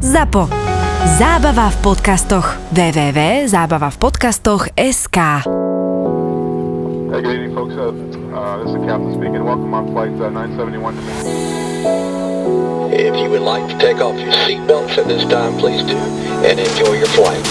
ZAPO. 0.00 0.48
Zábava 1.18 1.70
v 1.70 1.76
podcastoch. 1.76 2.56
www.zábavavpodcastoch.sk 2.70 5.16
Hey, 7.10 7.22
good 7.22 7.34
evening, 7.34 7.54
folks. 7.54 7.74
Uh, 7.74 7.88
uh, 7.88 7.92
this 8.62 8.68
is 8.68 8.74
the 8.78 8.86
captain 8.86 9.12
speaking. 9.14 9.42
Welcome 9.42 9.74
on 9.74 9.86
flight 9.90 10.12
uh, 10.22 10.30
971 10.30 10.94
to 10.94 11.00
me. 11.02 11.12
If 12.94 13.16
you 13.16 13.28
would 13.30 13.42
like 13.42 13.66
to 13.66 13.76
take 13.78 14.00
off 14.00 14.14
your 14.20 14.30
seatbelts 14.46 14.96
at 14.98 15.08
this 15.08 15.24
time, 15.26 15.56
please 15.58 15.82
do, 15.82 15.96
and 16.46 16.60
enjoy 16.60 16.92
your 16.94 17.08
flight. 17.08 17.42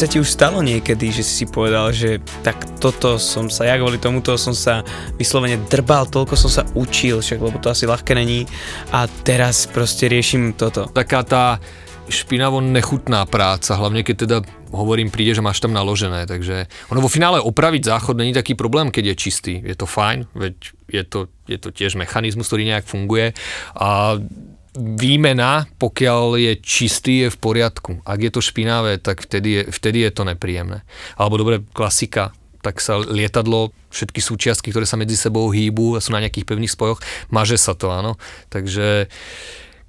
Sa 0.00 0.08
ti 0.08 0.16
už 0.16 0.32
stalo 0.32 0.64
niekedy, 0.64 1.12
že 1.12 1.20
si 1.20 1.44
povedal, 1.44 1.92
že 1.92 2.24
tak 2.40 2.56
toto 2.80 3.20
som 3.20 3.52
sa, 3.52 3.68
ja 3.68 3.76
kvôli 3.76 4.00
tomuto 4.00 4.32
som 4.40 4.56
sa 4.56 4.80
vyslovene 5.20 5.60
drbal, 5.68 6.08
toľko 6.08 6.40
som 6.40 6.48
sa 6.48 6.64
učil, 6.72 7.20
však 7.20 7.36
lebo 7.36 7.60
to 7.60 7.68
asi 7.68 7.84
ľahké 7.84 8.16
není. 8.16 8.48
A 8.96 9.04
teraz 9.28 9.68
proste 9.68 10.08
riešim 10.08 10.56
toto. 10.56 10.88
taká 10.88 11.20
tá 11.20 11.60
špinavo 12.08 12.64
nechutná 12.64 13.28
práca, 13.28 13.76
hlavne 13.76 14.00
keď 14.00 14.16
teda 14.24 14.36
hovorím, 14.72 15.12
príde, 15.12 15.36
že 15.36 15.44
máš 15.44 15.60
tam 15.60 15.76
naložené, 15.76 16.24
takže 16.24 16.72
ono 16.88 17.04
vo 17.04 17.12
finále 17.12 17.36
opraviť 17.36 17.92
záchod 17.92 18.16
není 18.16 18.32
taký 18.32 18.56
problém, 18.56 18.88
keď 18.88 19.12
je 19.12 19.20
čistý, 19.20 19.54
je 19.60 19.76
to 19.76 19.84
fajn, 19.84 20.32
veď 20.32 20.54
je 20.88 21.04
to, 21.04 21.28
je 21.44 21.58
to 21.60 21.68
tiež 21.76 22.00
mechanizmus, 22.00 22.48
ktorý 22.48 22.72
nejak 22.72 22.88
funguje. 22.88 23.36
A 23.76 24.16
výmena, 24.76 25.66
pokiaľ 25.82 26.38
je 26.38 26.52
čistý, 26.62 27.26
je 27.26 27.28
v 27.34 27.38
poriadku. 27.38 28.02
Ak 28.06 28.22
je 28.22 28.30
to 28.30 28.44
špinavé, 28.44 29.02
tak 29.02 29.26
vtedy 29.26 29.48
je, 29.50 29.62
vtedy 29.70 30.06
je 30.06 30.10
to 30.14 30.22
nepríjemné. 30.22 30.86
Alebo 31.18 31.42
dobre, 31.42 31.62
klasika, 31.74 32.30
tak 32.60 32.78
sa 32.78 33.00
lietadlo, 33.00 33.72
všetky 33.90 34.20
súčiastky, 34.20 34.70
ktoré 34.70 34.86
sa 34.86 35.00
medzi 35.00 35.16
sebou 35.16 35.48
hýbu 35.50 35.96
a 35.96 36.04
sú 36.04 36.12
na 36.14 36.22
nejakých 36.22 36.46
pevných 36.46 36.70
spojoch, 36.70 37.00
maže 37.32 37.56
sa 37.56 37.74
to, 37.74 37.90
áno. 37.90 38.20
Takže 38.52 39.08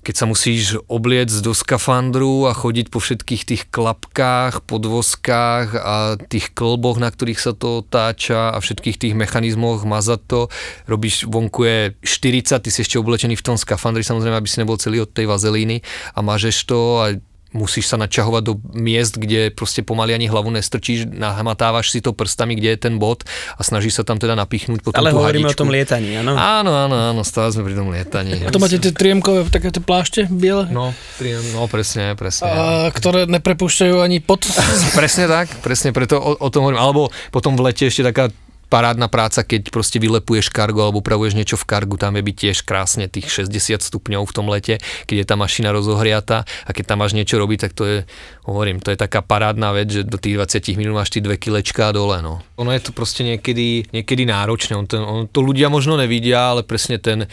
keď 0.01 0.15
sa 0.17 0.25
musíš 0.25 0.81
obliecť 0.89 1.45
do 1.45 1.53
skafandru 1.53 2.49
a 2.49 2.57
chodiť 2.57 2.89
po 2.89 2.97
všetkých 2.97 3.43
tých 3.45 3.63
klapkách, 3.69 4.65
podvozkách 4.65 5.67
a 5.77 6.17
tých 6.17 6.53
klboch, 6.57 6.97
na 6.97 7.13
ktorých 7.13 7.37
sa 7.37 7.53
to 7.53 7.85
otáča 7.85 8.49
a 8.49 8.57
všetkých 8.57 8.97
tých 8.97 9.13
mechanizmoch, 9.13 9.85
mazať 9.85 10.21
to, 10.25 10.41
robíš 10.89 11.29
vonku 11.29 11.61
je 11.65 11.79
40, 12.01 12.65
ty 12.65 12.69
si 12.73 12.81
ešte 12.81 12.97
oblečený 12.97 13.37
v 13.37 13.45
tom 13.45 13.57
skafandri, 13.61 14.01
samozrejme, 14.01 14.37
aby 14.37 14.49
si 14.49 14.57
nebol 14.57 14.81
celý 14.81 15.05
od 15.05 15.13
tej 15.13 15.29
vazelíny 15.29 15.85
a 16.17 16.19
mažeš 16.25 16.57
to 16.65 16.79
a 16.97 17.05
musíš 17.51 17.85
sa 17.85 17.95
načahovať 17.95 18.41
do 18.41 18.53
miest, 18.71 19.15
kde 19.15 19.51
proste 19.51 19.81
pomaly 19.81 20.11
ani 20.11 20.25
hlavu 20.25 20.47
nestrčíš, 20.49 21.05
nahmatávaš 21.05 21.91
si 21.91 21.99
to 21.99 22.11
prstami, 22.11 22.55
kde 22.55 22.73
je 22.73 22.79
ten 22.81 22.95
bod 22.95 23.27
a 23.53 23.61
snažíš 23.61 23.99
sa 23.99 24.03
tam 24.03 24.15
teda 24.15 24.33
napichnúť 24.33 24.79
potom 24.79 24.95
Ale 24.95 25.11
tú 25.11 25.19
hovoríme 25.19 25.45
o 25.45 25.51
hadičku. 25.51 25.59
tom 25.59 25.69
lietaní, 25.69 26.15
áno? 26.17 26.31
Áno, 26.31 26.71
áno, 26.71 26.95
áno, 27.11 27.21
stále 27.21 27.51
sme 27.51 27.63
pri 27.63 27.75
tom 27.75 27.87
lietaní. 27.87 28.39
A 28.41 28.49
to 28.49 28.57
máte 28.57 28.77
tie 28.77 28.89
triemkové 28.89 29.43
také 29.47 29.67
tie 29.67 29.79
plášte 29.79 30.25
biele, 30.25 30.67
No, 30.67 30.95
tri, 31.15 31.35
no 31.51 31.67
presne, 31.67 32.15
presne. 32.15 32.47
a, 32.47 32.55
ktoré 32.89 33.27
neprepúšťajú 33.27 33.99
ani 33.99 34.19
pod... 34.19 34.47
Presne 34.95 35.27
tak, 35.27 35.51
presne 35.59 35.91
preto 35.91 36.15
o, 36.15 36.35
o 36.35 36.47
tom 36.47 36.63
hovorím. 36.63 36.79
Alebo 36.79 37.01
potom 37.29 37.53
v 37.53 37.67
lete 37.67 37.85
ešte 37.85 38.01
taká 38.01 38.31
parádna 38.71 39.11
práca, 39.11 39.43
keď 39.43 39.67
proste 39.67 39.99
vylepuješ 39.99 40.47
kargo 40.47 40.87
alebo 40.87 41.03
upravuješ 41.03 41.35
niečo 41.35 41.59
v 41.59 41.67
kargu, 41.67 41.99
tam 41.99 42.15
je 42.15 42.23
byť 42.23 42.35
tiež 42.39 42.57
krásne 42.63 43.11
tých 43.11 43.27
60 43.27 43.83
stupňov 43.83 44.23
v 44.23 44.33
tom 44.33 44.47
lete, 44.47 44.79
keď 45.11 45.15
je 45.19 45.25
tá 45.27 45.35
mašina 45.35 45.75
rozohriata 45.75 46.47
a 46.47 46.69
keď 46.71 46.95
tam 46.95 47.03
máš 47.03 47.11
niečo 47.11 47.35
robiť, 47.35 47.67
tak 47.67 47.71
to 47.75 47.83
je, 47.83 47.97
hovorím, 48.47 48.79
to 48.79 48.95
je 48.95 48.97
taká 48.97 49.19
parádna 49.19 49.75
vec, 49.75 49.91
že 49.91 50.07
do 50.07 50.15
tých 50.15 50.39
20 50.39 50.79
minút 50.79 50.95
máš 50.95 51.11
tie 51.11 51.19
2 51.19 51.35
kilečka 51.35 51.91
dole, 51.91 52.23
no. 52.23 52.39
Ono 52.55 52.71
je 52.71 52.79
to 52.79 52.95
proste 52.95 53.27
niekedy, 53.27 53.91
niekedy 53.91 54.23
náročné, 54.23 54.79
on, 54.79 54.87
ten, 54.87 55.03
on, 55.03 55.27
to 55.27 55.43
ľudia 55.43 55.67
možno 55.67 55.99
nevidia, 55.99 56.55
ale 56.55 56.63
presne 56.63 56.95
ten, 56.95 57.27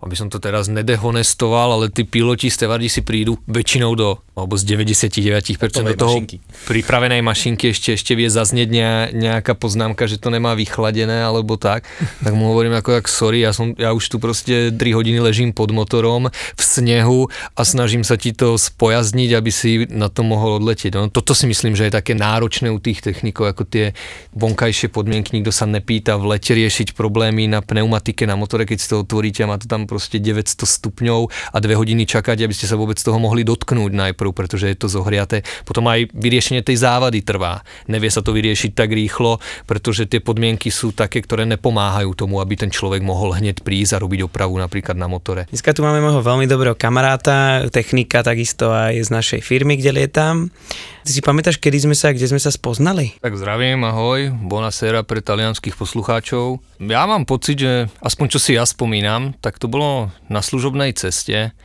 aby 0.00 0.16
som 0.16 0.32
to 0.32 0.40
teraz 0.40 0.72
nedehonestoval, 0.72 1.76
ale 1.76 1.92
tí 1.92 2.08
piloti, 2.08 2.48
stevardi 2.48 2.88
si 2.88 3.04
prídu 3.04 3.36
väčšinou 3.44 3.92
do, 3.92 4.16
alebo 4.32 4.56
z 4.56 4.64
99% 4.72 5.60
do 5.60 5.92
toho 5.92 6.16
mašinky. 6.16 6.40
pripravenej 6.64 7.20
mašinky 7.20 7.76
ešte, 7.76 8.00
ešte 8.00 8.16
vie 8.16 8.32
zaznieť 8.32 8.68
ne, 8.72 8.88
nejaká 9.12 9.52
poznámka, 9.52 10.08
že 10.08 10.16
to 10.16 10.32
nemá 10.32 10.56
vychladené 10.56 11.20
alebo 11.20 11.60
tak, 11.60 11.84
tak 12.24 12.32
mu 12.32 12.48
hovorím 12.48 12.80
ako, 12.80 12.96
jak 12.96 13.06
sorry, 13.12 13.44
ja, 13.44 13.52
som, 13.52 13.76
ja 13.76 13.92
už 13.92 14.08
tu 14.08 14.16
proste 14.16 14.72
3 14.72 14.80
hodiny 14.96 15.20
ležím 15.20 15.52
pod 15.52 15.68
motorom 15.68 16.32
v 16.32 16.62
snehu 16.62 17.28
a 17.52 17.60
snažím 17.60 18.00
sa 18.00 18.16
ti 18.16 18.32
to 18.32 18.56
spojazniť, 18.56 19.30
aby 19.36 19.50
si 19.52 19.84
na 19.92 20.08
to 20.08 20.24
mohol 20.24 20.56
odletieť. 20.56 20.96
No, 20.96 21.12
toto 21.12 21.36
si 21.36 21.44
myslím, 21.44 21.76
že 21.76 21.92
je 21.92 21.98
také 22.00 22.16
náročné 22.16 22.72
u 22.72 22.80
tých 22.80 23.04
technikov, 23.04 23.52
ako 23.52 23.68
tie 23.68 23.92
vonkajšie 24.32 24.88
podmienky, 24.88 25.36
nikto 25.36 25.52
sa 25.52 25.68
nepýta 25.68 26.16
v 26.16 26.32
lete 26.36 26.56
riešiť 26.56 26.96
problémy 26.96 27.52
na 27.52 27.60
pneumatike, 27.60 28.24
na 28.24 28.40
motore, 28.40 28.64
keď 28.64 28.78
si 28.80 28.88
to 28.88 29.04
otvoríte 29.04 29.44
a 29.44 29.50
má 29.50 29.60
to 29.60 29.68
tam 29.68 29.89
proste 29.90 30.22
900 30.22 30.62
stupňov 30.62 31.20
a 31.50 31.56
dve 31.58 31.74
hodiny 31.74 32.06
čakať, 32.06 32.46
aby 32.46 32.54
ste 32.54 32.70
sa 32.70 32.78
vôbec 32.78 33.02
toho 33.02 33.18
mohli 33.18 33.42
dotknúť 33.42 33.90
najprv, 33.90 34.30
pretože 34.30 34.70
je 34.70 34.78
to 34.78 34.86
zohriaté. 34.86 35.42
Potom 35.66 35.90
aj 35.90 36.14
vyriešenie 36.14 36.62
tej 36.62 36.86
závady 36.86 37.26
trvá. 37.26 37.66
Nevie 37.90 38.14
sa 38.14 38.22
to 38.22 38.30
vyriešiť 38.30 38.78
tak 38.78 38.94
rýchlo, 38.94 39.42
pretože 39.66 40.06
tie 40.06 40.22
podmienky 40.22 40.70
sú 40.70 40.94
také, 40.94 41.18
ktoré 41.18 41.42
nepomáhajú 41.50 42.14
tomu, 42.14 42.38
aby 42.38 42.54
ten 42.54 42.70
človek 42.70 43.02
mohol 43.02 43.34
hneď 43.34 43.66
prísť 43.66 43.98
a 43.98 44.02
robiť 44.06 44.30
opravu 44.30 44.54
napríklad 44.54 44.94
na 44.94 45.10
motore. 45.10 45.50
Dneska 45.50 45.74
tu 45.74 45.82
máme 45.82 45.98
môjho 45.98 46.22
veľmi 46.22 46.46
dobrého 46.46 46.76
kamaráta, 46.76 47.66
technika 47.72 48.20
takisto 48.20 48.70
aj 48.70 49.00
z 49.00 49.08
našej 49.10 49.40
firmy, 49.40 49.80
kde 49.80 49.96
lietam. 49.96 50.52
Ty 51.00 51.10
si 51.16 51.24
pamätáš, 51.24 51.56
kedy 51.56 51.88
sme 51.88 51.96
sa, 51.96 52.12
kde 52.12 52.28
sme 52.28 52.36
sa 52.36 52.52
spoznali? 52.52 53.16
Tak 53.24 53.32
zdravím, 53.32 53.88
ahoj, 53.88 54.36
bonasera 54.44 55.00
pre 55.00 55.24
talianských 55.24 55.72
poslucháčov. 55.72 56.60
Ja 56.76 57.08
mám 57.08 57.24
pocit, 57.24 57.64
že 57.64 57.88
aspoň 58.04 58.26
čo 58.36 58.38
si 58.38 58.52
ja 58.60 58.68
spomínam, 58.68 59.32
tak 59.40 59.56
to 59.56 59.64
bolo 59.64 59.79
na 60.28 60.40
služobnej 60.40 60.92
ceste 60.94 61.56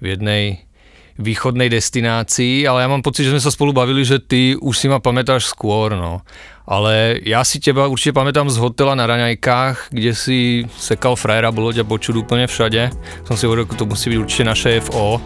v 0.00 0.04
jednej 0.16 0.70
východnej 1.20 1.68
destinácii, 1.68 2.64
ale 2.64 2.80
ja 2.80 2.88
mám 2.88 3.04
pocit, 3.04 3.28
že 3.28 3.36
sme 3.36 3.44
sa 3.44 3.52
spolu 3.52 3.76
bavili, 3.76 4.00
že 4.08 4.16
ty 4.16 4.56
už 4.56 4.72
si 4.72 4.88
ma 4.88 5.04
pamätáš 5.04 5.52
skôr, 5.52 5.92
no. 5.92 6.24
Ale 6.64 7.20
ja 7.28 7.44
si 7.44 7.60
teba 7.60 7.92
určite 7.92 8.16
pamätám 8.16 8.48
z 8.48 8.56
hotela 8.56 8.96
na 8.96 9.04
Raňajkách, 9.04 9.92
kde 9.92 10.12
si 10.16 10.38
sekal 10.80 11.20
frajera, 11.20 11.52
bolo 11.52 11.76
ťa 11.76 11.84
počuť 11.84 12.24
úplne 12.24 12.48
všade. 12.48 12.88
Som 13.28 13.36
si 13.36 13.44
hovoril, 13.44 13.68
to 13.68 13.84
musí 13.84 14.08
byť 14.08 14.18
určite 14.18 14.44
naše 14.48 14.80
FO. 14.80 15.20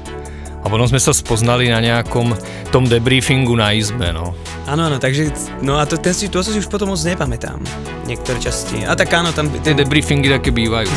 A 0.65 0.73
potom 0.73 0.89
sme 0.89 0.97
sa 0.97 1.13
spoznali 1.13 1.69
na 1.69 1.79
nejakom 1.85 2.33
tom 2.73 2.89
debriefingu 2.89 3.53
na 3.53 3.77
izbe, 3.77 4.17
no. 4.17 4.33
Áno, 4.65 4.89
áno, 4.89 4.97
takže, 4.97 5.29
no 5.61 5.77
a 5.77 5.85
to, 5.85 6.01
ten 6.01 6.17
si, 6.17 6.33
to 6.33 6.41
si 6.41 6.57
už 6.57 6.73
potom 6.73 6.89
moc 6.89 7.01
nepamätám. 7.05 7.61
Niektoré 8.09 8.41
časti. 8.41 8.81
A 8.89 8.97
tak 8.97 9.13
áno, 9.13 9.37
tam... 9.37 9.53
Tie 9.61 9.77
debriefingy 9.77 10.33
také 10.33 10.49
bývajú. 10.49 10.89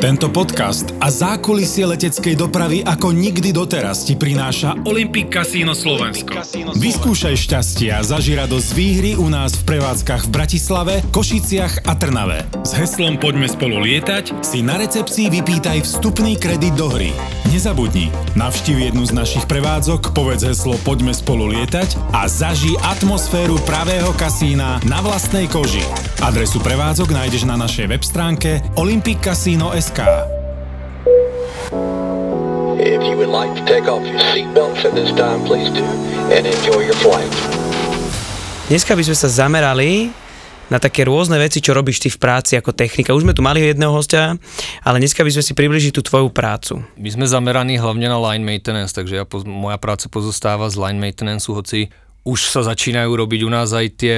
Tento 0.00 0.32
podcast 0.32 0.96
a 0.96 1.12
zákulisie 1.12 1.84
leteckej 1.84 2.32
dopravy 2.32 2.80
ako 2.80 3.12
nikdy 3.12 3.52
doteraz 3.52 4.08
ti 4.08 4.16
prináša 4.16 4.72
Olympic 4.88 5.28
Casino 5.28 5.76
Slovensko. 5.76 6.40
Vyskúšaj 6.72 7.36
šťastie 7.36 7.92
a 7.92 8.00
zaži 8.00 8.32
radosť 8.32 8.64
z 8.64 8.72
výhry 8.72 9.12
u 9.20 9.28
nás 9.28 9.60
v 9.60 9.76
prevádzkach 9.76 10.24
v 10.24 10.30
Bratislave, 10.32 10.94
Košiciach 11.12 11.84
a 11.84 11.92
Trnave. 12.00 12.48
S 12.64 12.72
heslom 12.80 13.20
Poďme 13.20 13.44
spolu 13.44 13.76
lietať 13.84 14.40
Si 14.40 14.64
na 14.64 14.80
recepcii 14.80 15.28
vypýtaj 15.36 15.84
vstupný 15.84 16.40
kredit 16.40 16.72
do 16.80 16.88
hry. 16.88 17.12
Nezabudni, 17.52 18.08
navštív 18.40 18.80
jednu 18.80 19.04
z 19.04 19.12
našich 19.12 19.44
prevádzok, 19.44 20.16
povedz 20.16 20.48
heslo 20.48 20.80
Poďme 20.80 21.12
spolu 21.12 21.52
lietať 21.52 22.00
a 22.16 22.24
zaži 22.24 22.72
atmosféru 22.88 23.60
pravého 23.68 24.16
kasína 24.16 24.80
na 24.88 25.04
vlastnej 25.04 25.44
koži. 25.44 25.84
Adresu 26.24 26.56
prevádzok 26.62 27.12
nájdeš 27.12 27.44
na 27.44 27.60
našej 27.60 27.90
web 27.90 28.00
stránke 28.00 28.64
olympiccasino.sk 29.90 30.00
If 32.80 33.02
you 33.04 33.16
would 33.16 33.28
like 33.28 33.52
to 33.54 33.64
take 33.66 33.90
off 33.90 34.02
your 34.06 34.18
seatbelts 34.32 34.84
at 34.84 34.94
this 34.94 35.12
time, 35.12 35.44
please 35.44 35.70
do, 35.70 35.84
and 36.32 36.46
enjoy 36.46 36.86
your 36.86 36.96
flight. 37.02 37.30
Dneska 38.70 38.94
by 38.94 39.02
sme 39.02 39.16
sa 39.18 39.28
zamerali 39.28 40.14
na 40.70 40.78
také 40.78 41.02
rôzne 41.02 41.34
veci, 41.42 41.58
čo 41.58 41.74
robíš 41.74 41.98
ty 41.98 42.08
v 42.08 42.18
práci 42.22 42.54
ako 42.54 42.70
technika. 42.70 43.10
Už 43.10 43.26
sme 43.26 43.34
tu 43.34 43.42
mali 43.42 43.58
jedného 43.58 43.90
hostia, 43.90 44.38
ale 44.86 45.02
dneska 45.02 45.26
by 45.26 45.30
sme 45.34 45.42
si 45.42 45.52
približili 45.58 45.90
tú 45.90 46.06
tvoju 46.06 46.30
prácu. 46.30 46.78
My 46.94 47.10
sme 47.10 47.26
zameraní 47.26 47.74
hlavne 47.74 48.06
na 48.06 48.22
line 48.30 48.46
maintenance, 48.46 48.94
takže 48.94 49.18
ja, 49.18 49.24
poz- 49.26 49.42
moja 49.42 49.76
práca 49.82 50.06
pozostáva 50.06 50.70
z 50.70 50.78
line 50.78 51.02
maintenance, 51.02 51.50
hoci 51.50 51.90
už 52.22 52.46
sa 52.46 52.62
začínajú 52.62 53.10
robiť 53.10 53.40
u 53.42 53.50
nás 53.50 53.74
aj 53.74 53.86
tie 53.98 54.16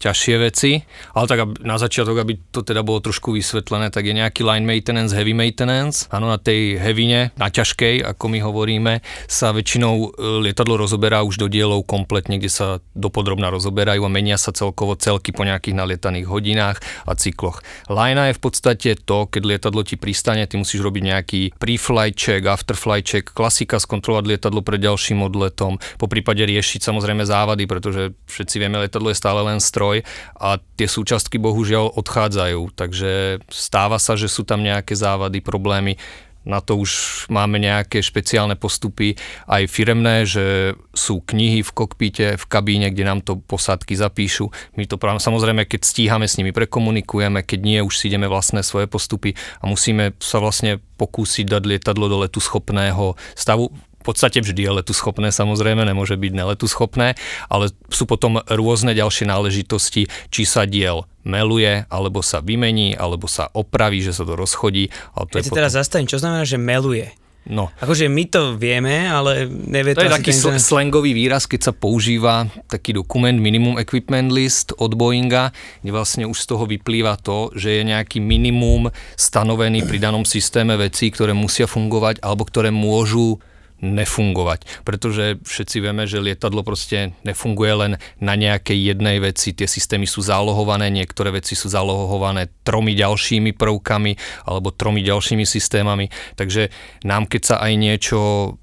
ťažšie 0.00 0.34
veci, 0.40 0.80
ale 1.12 1.26
tak 1.28 1.60
na 1.60 1.76
začiatok, 1.76 2.24
aby 2.24 2.40
to 2.48 2.64
teda 2.64 2.80
bolo 2.80 3.04
trošku 3.04 3.36
vysvetlené, 3.36 3.92
tak 3.92 4.08
je 4.08 4.16
nejaký 4.16 4.40
line 4.40 4.64
maintenance, 4.64 5.12
heavy 5.12 5.36
maintenance. 5.36 6.08
Áno, 6.08 6.32
na 6.32 6.40
tej 6.40 6.80
heavine, 6.80 7.36
na 7.36 7.52
ťažkej, 7.52 8.00
ako 8.16 8.24
my 8.32 8.38
hovoríme, 8.40 8.92
sa 9.28 9.52
väčšinou 9.52 9.94
e, 9.94 10.08
lietadlo 10.48 10.80
rozoberá 10.80 11.20
už 11.20 11.36
do 11.36 11.52
dielov 11.52 11.84
kompletne, 11.84 12.40
kde 12.40 12.48
sa 12.48 12.66
dopodrobná 12.96 13.52
rozoberajú 13.52 14.00
a 14.00 14.10
menia 14.10 14.40
sa 14.40 14.56
celkovo 14.56 14.96
celky 14.96 15.36
po 15.36 15.44
nejakých 15.44 15.76
nalietaných 15.76 16.26
hodinách 16.26 16.80
a 17.04 17.12
cykloch. 17.12 17.60
Line 17.92 18.32
je 18.32 18.38
v 18.38 18.42
podstate 18.42 18.90
to, 19.04 19.28
keď 19.28 19.42
lietadlo 19.44 19.84
ti 19.84 20.00
pristane, 20.00 20.48
ty 20.48 20.56
musíš 20.56 20.80
robiť 20.80 21.02
nejaký 21.12 21.40
pre-flight 21.60 22.16
check, 22.16 22.48
after-flight 22.48 23.04
check, 23.04 23.28
klasika 23.28 23.76
skontrolovať 23.76 24.24
lietadlo 24.24 24.64
pred 24.64 24.80
ďalším 24.80 25.28
odletom, 25.28 25.76
po 26.00 26.06
prípade 26.08 26.40
riešiť 26.40 26.80
samozrejme 26.88 27.28
závady, 27.28 27.68
pretože 27.68 28.16
všetci 28.32 28.56
vieme, 28.56 28.80
lietadlo 28.80 29.12
je 29.12 29.20
stále 29.20 29.44
len 29.44 29.60
stroj 29.60 29.89
stroj 29.90 30.06
a 30.38 30.62
tie 30.78 30.86
súčastky 30.86 31.42
bohužiaľ 31.42 31.98
odchádzajú, 31.98 32.62
takže 32.78 33.42
stáva 33.50 33.98
sa, 33.98 34.14
že 34.14 34.30
sú 34.30 34.46
tam 34.46 34.62
nejaké 34.62 34.94
závady, 34.94 35.42
problémy, 35.42 35.98
na 36.40 36.64
to 36.64 36.80
už 36.80 37.26
máme 37.28 37.60
nejaké 37.60 38.00
špeciálne 38.00 38.56
postupy, 38.56 39.12
aj 39.44 39.68
firemné, 39.68 40.24
že 40.24 40.72
sú 40.96 41.20
knihy 41.20 41.60
v 41.60 41.70
kokpite, 41.76 42.40
v 42.40 42.44
kabíne, 42.48 42.88
kde 42.88 43.04
nám 43.04 43.20
to 43.20 43.44
posádky 43.44 43.92
zapíšu. 43.92 44.48
My 44.72 44.88
to 44.88 44.96
práve, 44.96 45.20
samozrejme, 45.20 45.68
keď 45.68 45.84
stíhame 45.84 46.24
s 46.24 46.40
nimi, 46.40 46.56
prekomunikujeme, 46.56 47.44
keď 47.44 47.60
nie, 47.60 47.78
už 47.84 47.92
si 47.92 48.08
ideme 48.08 48.24
vlastné 48.24 48.64
svoje 48.64 48.88
postupy 48.88 49.36
a 49.60 49.68
musíme 49.68 50.16
sa 50.16 50.40
vlastne 50.40 50.80
pokúsiť 50.96 51.44
dať 51.44 51.62
lietadlo 51.76 52.08
do 52.08 52.24
letu 52.24 52.40
schopného 52.40 53.20
stavu 53.36 53.68
v 54.00 54.02
podstate 54.02 54.40
vždy 54.40 54.64
je 54.64 54.72
letu 54.80 54.96
schopné, 54.96 55.28
samozrejme, 55.28 55.84
nemôže 55.84 56.16
byť 56.16 56.32
neletu 56.32 56.64
schopné, 56.64 57.20
ale 57.52 57.68
sú 57.92 58.08
potom 58.08 58.40
rôzne 58.48 58.96
ďalšie 58.96 59.28
náležitosti, 59.28 60.08
či 60.32 60.42
sa 60.48 60.64
diel 60.64 61.04
meluje, 61.20 61.84
alebo 61.92 62.24
sa 62.24 62.40
vymení, 62.40 62.96
alebo 62.96 63.28
sa 63.28 63.52
opraví, 63.52 64.00
že 64.00 64.16
sa 64.16 64.24
to 64.24 64.40
rozchodí. 64.40 64.88
Ale 65.12 65.28
to 65.28 65.36
ja 65.36 65.40
je 65.44 65.52
potom... 65.52 65.58
teraz 65.60 65.76
zastavím, 65.76 66.08
čo 66.08 66.16
znamená, 66.16 66.48
že 66.48 66.56
meluje? 66.56 67.12
No. 67.48 67.72
Akože 67.80 68.04
my 68.12 68.24
to 68.28 68.42
vieme, 68.60 69.08
ale 69.08 69.48
nevie 69.48 69.96
To 69.96 70.04
to, 70.04 70.12
je 70.12 70.16
taký 70.20 70.32
ten, 70.36 70.40
sl- 70.44 70.60
slangový 70.60 71.16
výraz, 71.16 71.48
keď 71.48 71.60
sa 71.66 71.72
používa 71.72 72.52
taký 72.68 72.92
dokument 72.92 73.32
Minimum 73.32 73.80
Equipment 73.80 74.28
List 74.28 74.76
od 74.76 74.92
Boeinga, 74.92 75.48
kde 75.80 75.90
vlastne 75.90 76.24
už 76.28 76.36
z 76.36 76.46
toho 76.46 76.68
vyplýva 76.68 77.16
to, 77.16 77.48
že 77.56 77.80
je 77.80 77.82
nejaký 77.88 78.20
minimum 78.20 78.92
stanovený 79.16 79.88
pri 79.88 79.98
danom 79.98 80.28
systéme 80.28 80.76
vecí, 80.76 81.08
ktoré 81.08 81.32
musia 81.32 81.64
fungovať 81.64 82.20
alebo 82.20 82.44
ktoré 82.44 82.68
môžu 82.68 83.40
nefungovať. 83.80 84.84
Pretože 84.84 85.40
všetci 85.42 85.76
vieme, 85.80 86.04
že 86.04 86.22
lietadlo 86.22 86.60
proste 86.62 87.16
nefunguje 87.24 87.72
len 87.76 87.92
na 88.20 88.34
nejakej 88.36 88.94
jednej 88.94 89.18
veci. 89.20 89.56
Tie 89.56 89.66
systémy 89.66 90.04
sú 90.04 90.20
zálohované, 90.20 90.92
niektoré 90.92 91.32
veci 91.32 91.56
sú 91.56 91.72
zálohované 91.72 92.52
tromi 92.64 92.92
ďalšími 92.94 93.56
prvkami 93.56 94.44
alebo 94.46 94.70
tromi 94.70 95.00
ďalšími 95.00 95.44
systémami. 95.48 96.12
Takže 96.36 96.68
nám, 97.08 97.26
keď 97.26 97.42
sa 97.42 97.56
aj 97.64 97.72
niečo 97.76 98.18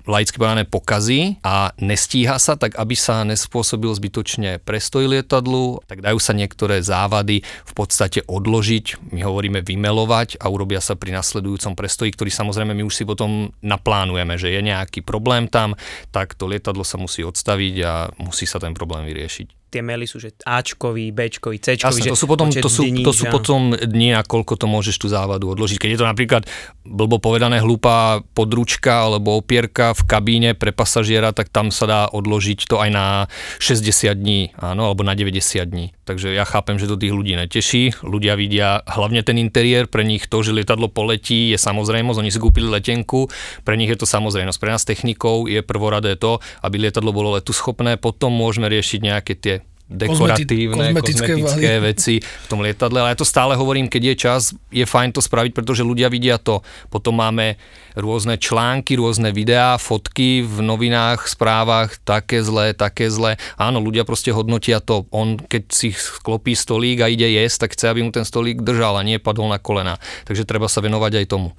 laicky 0.05 0.37
povedané 0.37 0.63
pokazí 0.69 1.41
a 1.41 1.73
nestíha 1.81 2.37
sa, 2.37 2.55
tak 2.55 2.77
aby 2.77 2.93
sa 2.93 3.25
nespôsobil 3.25 3.89
zbytočne 3.89 4.61
prestoj 4.61 5.09
lietadlu, 5.09 5.81
tak 5.89 6.05
dajú 6.05 6.21
sa 6.21 6.37
niektoré 6.37 6.85
závady 6.85 7.41
v 7.43 7.73
podstate 7.73 8.21
odložiť, 8.25 9.13
my 9.13 9.25
hovoríme 9.25 9.65
vymelovať 9.65 10.37
a 10.37 10.51
urobia 10.51 10.79
sa 10.83 10.93
pri 10.93 11.15
nasledujúcom 11.17 11.73
prestoji, 11.73 12.13
ktorý 12.13 12.29
samozrejme 12.29 12.77
my 12.77 12.83
už 12.85 12.93
si 12.93 13.03
potom 13.03 13.49
naplánujeme, 13.63 14.37
že 14.37 14.53
je 14.53 14.61
nejaký 14.61 15.06
problém 15.07 15.47
tam, 15.47 15.71
tak 16.11 16.35
to 16.35 16.51
lietadlo 16.51 16.83
sa 16.83 16.99
musí 16.99 17.23
odstaviť 17.23 17.75
a 17.87 18.11
musí 18.19 18.43
sa 18.43 18.59
ten 18.59 18.75
problém 18.75 19.07
vyriešiť. 19.07 19.66
Tie 19.67 19.83
mely 19.83 20.07
sú, 20.07 20.17
že 20.17 20.31
Ačkový, 20.47 21.11
Bčkový, 21.11 21.59
Cčkový, 21.59 22.07
Jasne, 22.07 22.15
to 22.15 22.19
sú 22.19 22.25
potom, 22.25 22.47
to 22.47 22.71
sú, 22.71 22.87
dní, 22.87 23.03
to 23.03 23.11
sú 23.11 23.27
potom 23.27 23.75
dni, 23.75 24.15
na 24.15 24.23
koľko 24.23 24.55
to 24.55 24.65
môžeš 24.65 24.95
tú 24.95 25.07
závadu 25.11 25.51
odložiť. 25.51 25.77
Keď 25.77 25.89
je 25.91 25.99
to 25.99 26.07
napríklad, 26.07 26.47
blbo 26.87 27.19
povedané, 27.19 27.59
hlúpa 27.59 28.23
područka 28.31 29.03
alebo 29.03 29.35
opierka 29.35 29.91
v 29.91 30.01
kabíne 30.07 30.49
pre 30.55 30.71
pasažiera, 30.71 31.35
tak 31.35 31.51
tam 31.51 31.69
sa 31.69 31.85
dá 31.85 32.01
odložiť 32.07 32.63
to 32.63 32.79
aj 32.79 32.89
na 32.89 33.05
60 33.59 34.15
dní, 34.15 34.55
áno, 34.55 34.87
alebo 34.87 35.03
na 35.03 35.13
90 35.13 35.67
dní. 35.67 35.91
Takže 36.07 36.31
ja 36.31 36.47
chápem, 36.47 36.79
že 36.79 36.87
to 36.87 36.95
tých 36.95 37.11
ľudí 37.11 37.35
neteší. 37.35 37.99
Ľudia 37.99 38.39
vidia 38.39 38.79
hlavne 38.87 39.19
ten 39.27 39.35
interiér, 39.35 39.91
pre 39.91 40.07
nich 40.07 40.31
to, 40.31 40.39
že 40.39 40.55
lietadlo 40.55 40.87
poletí, 40.87 41.51
je 41.51 41.59
samozrejmosť, 41.59 42.23
oni 42.23 42.31
si 42.31 42.39
kúpili 42.39 42.71
letenku, 42.71 43.27
pre 43.67 43.75
nich 43.75 43.91
je 43.91 43.99
to 43.99 44.07
samozrejmosť. 44.07 44.59
Pre 44.63 44.71
nás 44.71 44.87
technikov 44.87 45.51
je 45.51 45.59
prvoradé 45.59 46.15
to, 46.15 46.39
aby 46.63 46.87
lietadlo 46.87 47.11
bolo 47.11 47.35
letu 47.35 47.51
schopné, 47.51 47.99
potom 47.99 48.31
môžeme 48.31 48.71
riešiť 48.71 48.99
nejaké 49.03 49.33
tie 49.35 49.66
dekoratívne, 49.87 50.91
kozmetické 50.91 51.31
kozmetické 51.39 51.71
veci 51.79 52.15
v 52.19 52.47
tom 52.51 52.59
lietadle, 52.59 52.99
ale 52.99 53.15
ja 53.15 53.19
to 53.19 53.27
stále 53.27 53.55
hovorím, 53.55 53.87
keď 53.87 54.01
je 54.03 54.15
čas, 54.15 54.41
je 54.67 54.83
fajn 54.83 55.15
to 55.15 55.23
spraviť, 55.23 55.55
pretože 55.55 55.87
ľudia 55.87 56.11
vidia 56.11 56.35
to. 56.35 56.59
Potom 56.91 57.15
máme 57.15 57.55
rôzne 57.95 58.37
články, 58.37 58.99
rôzne 58.99 59.31
videá, 59.31 59.79
fotky 59.79 60.43
v 60.43 60.59
novinách, 60.61 61.25
správach, 61.25 61.97
také 62.03 62.43
zlé, 62.43 62.75
také 62.75 63.07
zlé. 63.07 63.39
Áno, 63.55 63.79
ľudia 63.81 64.03
proste 64.03 64.29
hodnotia 64.35 64.83
to. 64.83 65.07
On, 65.09 65.39
keď 65.39 65.63
si 65.71 65.95
sklopí 65.95 66.53
stolík 66.53 67.01
a 67.01 67.09
ide 67.09 67.25
jesť, 67.25 67.67
tak 67.67 67.73
chce, 67.73 67.85
aby 67.89 68.03
mu 68.03 68.11
ten 68.13 68.27
stolík 68.27 68.61
držal 68.61 68.99
a 68.99 69.07
nie 69.07 69.17
padol 69.17 69.49
na 69.49 69.57
kolena. 69.57 69.97
Takže 70.27 70.45
treba 70.45 70.69
sa 70.69 70.83
venovať 70.83 71.23
aj 71.23 71.25
tomu. 71.31 71.55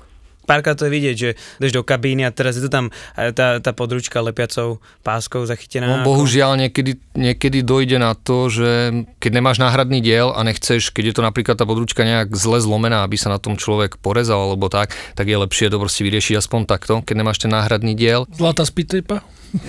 Párkrát 0.49 0.73
to 0.73 0.89
je 0.89 0.93
vidieť, 0.97 1.17
že 1.21 1.31
ideš 1.61 1.77
do 1.77 1.85
kabíny 1.85 2.25
a 2.25 2.33
teraz 2.33 2.57
je 2.57 2.65
to 2.65 2.73
tam 2.73 2.89
tá, 3.13 3.61
tá 3.61 3.71
područka 3.77 4.25
lepiacou 4.25 4.81
páskou 5.05 5.45
zachytená. 5.45 6.01
No, 6.01 6.09
bohužiaľ 6.09 6.57
niekedy, 6.57 6.97
niekedy 7.13 7.61
dojde 7.61 8.01
na 8.01 8.17
to, 8.17 8.49
že 8.49 9.05
keď 9.21 9.31
nemáš 9.37 9.61
náhradný 9.61 10.01
diel 10.01 10.33
a 10.33 10.41
nechceš, 10.41 10.89
keď 10.89 11.13
je 11.13 11.15
to 11.21 11.23
napríklad 11.23 11.61
tá 11.61 11.69
područka 11.69 12.01
nejak 12.01 12.33
zle 12.33 12.65
zlomená, 12.65 13.05
aby 13.05 13.21
sa 13.21 13.29
na 13.29 13.37
tom 13.37 13.61
človek 13.61 14.01
porezal 14.01 14.49
alebo 14.49 14.73
tak, 14.73 14.97
tak 15.13 15.29
je 15.29 15.37
lepšie 15.37 15.69
to 15.69 15.77
proste 15.77 16.01
vyriešiť 16.01 16.41
aspoň 16.41 16.65
takto, 16.65 17.05
keď 17.05 17.15
nemáš 17.21 17.45
ten 17.45 17.53
náhradný 17.53 17.93
diel. 17.93 18.25
Zlatá 18.33 18.65
spitejpa? 18.65 19.21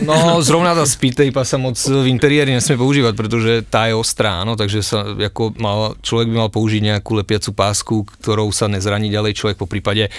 No, 0.03 0.43
zrovna 0.43 0.75
tá 0.75 0.83
speed 0.83 1.15
tape 1.15 1.39
sa 1.47 1.55
moc 1.55 1.79
v 1.79 2.11
interiéri 2.11 2.51
nesmie 2.51 2.75
používať, 2.75 3.13
pretože 3.15 3.51
tá 3.63 3.87
je 3.87 3.95
ostrá, 3.95 4.43
no, 4.43 4.59
takže 4.59 4.83
sa, 4.83 5.15
ako 5.15 5.55
mal, 5.55 5.95
človek 6.03 6.27
by 6.27 6.35
mal 6.35 6.51
použiť 6.51 6.81
nejakú 6.83 7.15
lepiacu 7.15 7.55
pásku, 7.55 7.95
ktorou 8.19 8.51
sa 8.51 8.67
nezraní 8.67 9.07
ďalej 9.07 9.39
človek 9.39 9.55
po 9.55 9.71
prípade 9.71 10.11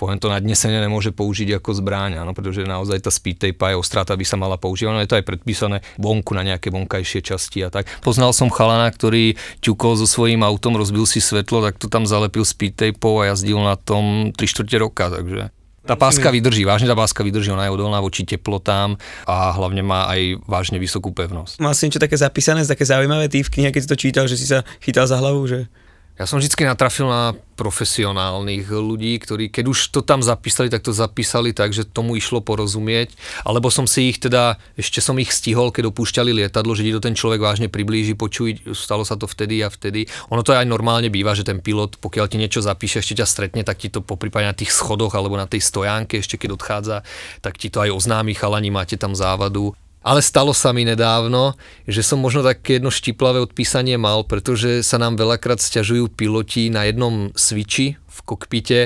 poviem 0.00 0.16
to 0.16 0.32
nadnesene 0.32 0.80
nemôže 0.80 1.12
použiť 1.12 1.60
ako 1.60 1.76
zbráň, 1.84 2.24
áno, 2.24 2.32
pretože 2.32 2.64
naozaj 2.64 3.04
tá 3.04 3.12
speed 3.12 3.36
tape 3.36 3.76
je 3.76 3.76
ostrá, 3.76 4.08
tá 4.08 4.16
by 4.16 4.24
sa 4.24 4.40
mala 4.40 4.56
používať, 4.56 4.92
no 4.96 5.04
je 5.04 5.10
to 5.12 5.18
aj 5.20 5.28
predpísané 5.28 5.84
vonku 6.00 6.32
na 6.32 6.40
nejaké 6.40 6.72
vonkajšie 6.72 7.20
časti 7.20 7.60
a 7.60 7.68
tak. 7.68 7.84
Poznal 8.00 8.32
som 8.32 8.48
chalana, 8.48 8.88
ktorý 8.88 9.36
ťukol 9.60 10.00
so 10.00 10.08
svojím 10.08 10.40
autom, 10.40 10.80
rozbil 10.80 11.04
si 11.04 11.20
svetlo, 11.20 11.60
tak 11.60 11.76
to 11.76 11.92
tam 11.92 12.08
zalepil 12.08 12.48
speed 12.48 12.80
tapeou 12.80 13.20
a 13.20 13.36
jazdil 13.36 13.60
na 13.60 13.76
tom 13.76 14.32
3 14.32 14.40
čtvrte 14.40 14.76
roka, 14.80 15.12
takže 15.12 15.52
tá 15.80 15.96
páska 15.96 16.28
vydrží, 16.28 16.68
vážne 16.68 16.86
tá 16.86 16.94
páska 16.94 17.24
vydrží, 17.24 17.50
ona 17.50 17.66
je 17.66 17.74
odolná 17.74 17.98
voči 18.04 18.22
teplotám 18.22 19.00
a 19.24 19.50
hlavne 19.56 19.80
má 19.80 20.12
aj 20.12 20.38
vážne 20.44 20.76
vysokú 20.76 21.10
pevnosť. 21.10 21.56
Mal 21.58 21.72
si 21.72 21.88
niečo 21.88 21.98
také 21.98 22.20
zapísané, 22.20 22.62
také 22.68 22.84
zaujímavé 22.84 23.32
ty 23.32 23.40
v 23.40 23.48
knihe, 23.48 23.72
keď 23.72 23.80
si 23.82 23.90
to 23.90 23.98
čítal, 23.98 24.24
že 24.28 24.36
si 24.36 24.46
sa 24.46 24.62
chytal 24.84 25.08
za 25.08 25.16
hlavu, 25.18 25.40
že... 25.48 25.72
Ja 26.20 26.28
som 26.28 26.36
vždy 26.36 26.52
natrafil 26.68 27.08
na 27.08 27.32
profesionálnych 27.56 28.68
ľudí, 28.68 29.16
ktorí 29.24 29.48
keď 29.48 29.64
už 29.72 29.88
to 29.88 30.04
tam 30.04 30.20
zapísali, 30.20 30.68
tak 30.68 30.84
to 30.84 30.92
zapísali 30.92 31.56
tak, 31.56 31.72
že 31.72 31.88
tomu 31.88 32.12
išlo 32.12 32.44
porozumieť, 32.44 33.16
alebo 33.40 33.72
som 33.72 33.88
si 33.88 34.12
ich 34.12 34.20
teda, 34.20 34.60
ešte 34.76 35.00
som 35.00 35.16
ich 35.16 35.32
stihol, 35.32 35.72
keď 35.72 35.88
opúšťali 35.88 36.44
lietadlo, 36.44 36.76
že 36.76 36.84
ti 36.84 36.92
to 36.92 37.00
ten 37.00 37.16
človek 37.16 37.40
vážne 37.40 37.72
priblíži, 37.72 38.12
počuj, 38.12 38.60
stalo 38.76 39.00
sa 39.08 39.16
to 39.16 39.24
vtedy 39.24 39.64
a 39.64 39.72
vtedy. 39.72 40.12
Ono 40.28 40.44
to 40.44 40.52
aj 40.52 40.68
normálne 40.68 41.08
býva, 41.08 41.32
že 41.32 41.48
ten 41.48 41.64
pilot, 41.64 41.96
pokiaľ 41.96 42.28
ti 42.28 42.36
niečo 42.36 42.60
zapíše, 42.60 43.00
ešte 43.00 43.16
ťa 43.16 43.24
stretne, 43.24 43.64
tak 43.64 43.80
ti 43.80 43.88
to 43.88 44.04
poprípade 44.04 44.44
na 44.44 44.52
tých 44.52 44.76
schodoch 44.76 45.16
alebo 45.16 45.40
na 45.40 45.48
tej 45.48 45.64
stojánke, 45.64 46.20
ešte 46.20 46.36
keď 46.36 46.52
odchádza, 46.52 46.96
tak 47.40 47.56
ti 47.56 47.72
to 47.72 47.80
aj 47.80 47.96
oznámi, 47.96 48.36
chalani, 48.36 48.68
máte 48.68 49.00
tam 49.00 49.16
závadu. 49.16 49.72
Ale 50.00 50.24
stalo 50.24 50.56
sa 50.56 50.72
mi 50.72 50.88
nedávno, 50.88 51.60
že 51.84 52.00
som 52.00 52.16
možno 52.16 52.40
také 52.40 52.80
jedno 52.80 52.88
štiplavé 52.88 53.36
odpísanie 53.44 54.00
mal, 54.00 54.24
pretože 54.24 54.80
sa 54.80 54.96
nám 54.96 55.20
veľakrát 55.20 55.60
sťažujú 55.60 56.08
piloti 56.16 56.72
na 56.72 56.88
jednom 56.88 57.28
switchi 57.36 58.00
v 58.10 58.18
kokpite 58.26 58.80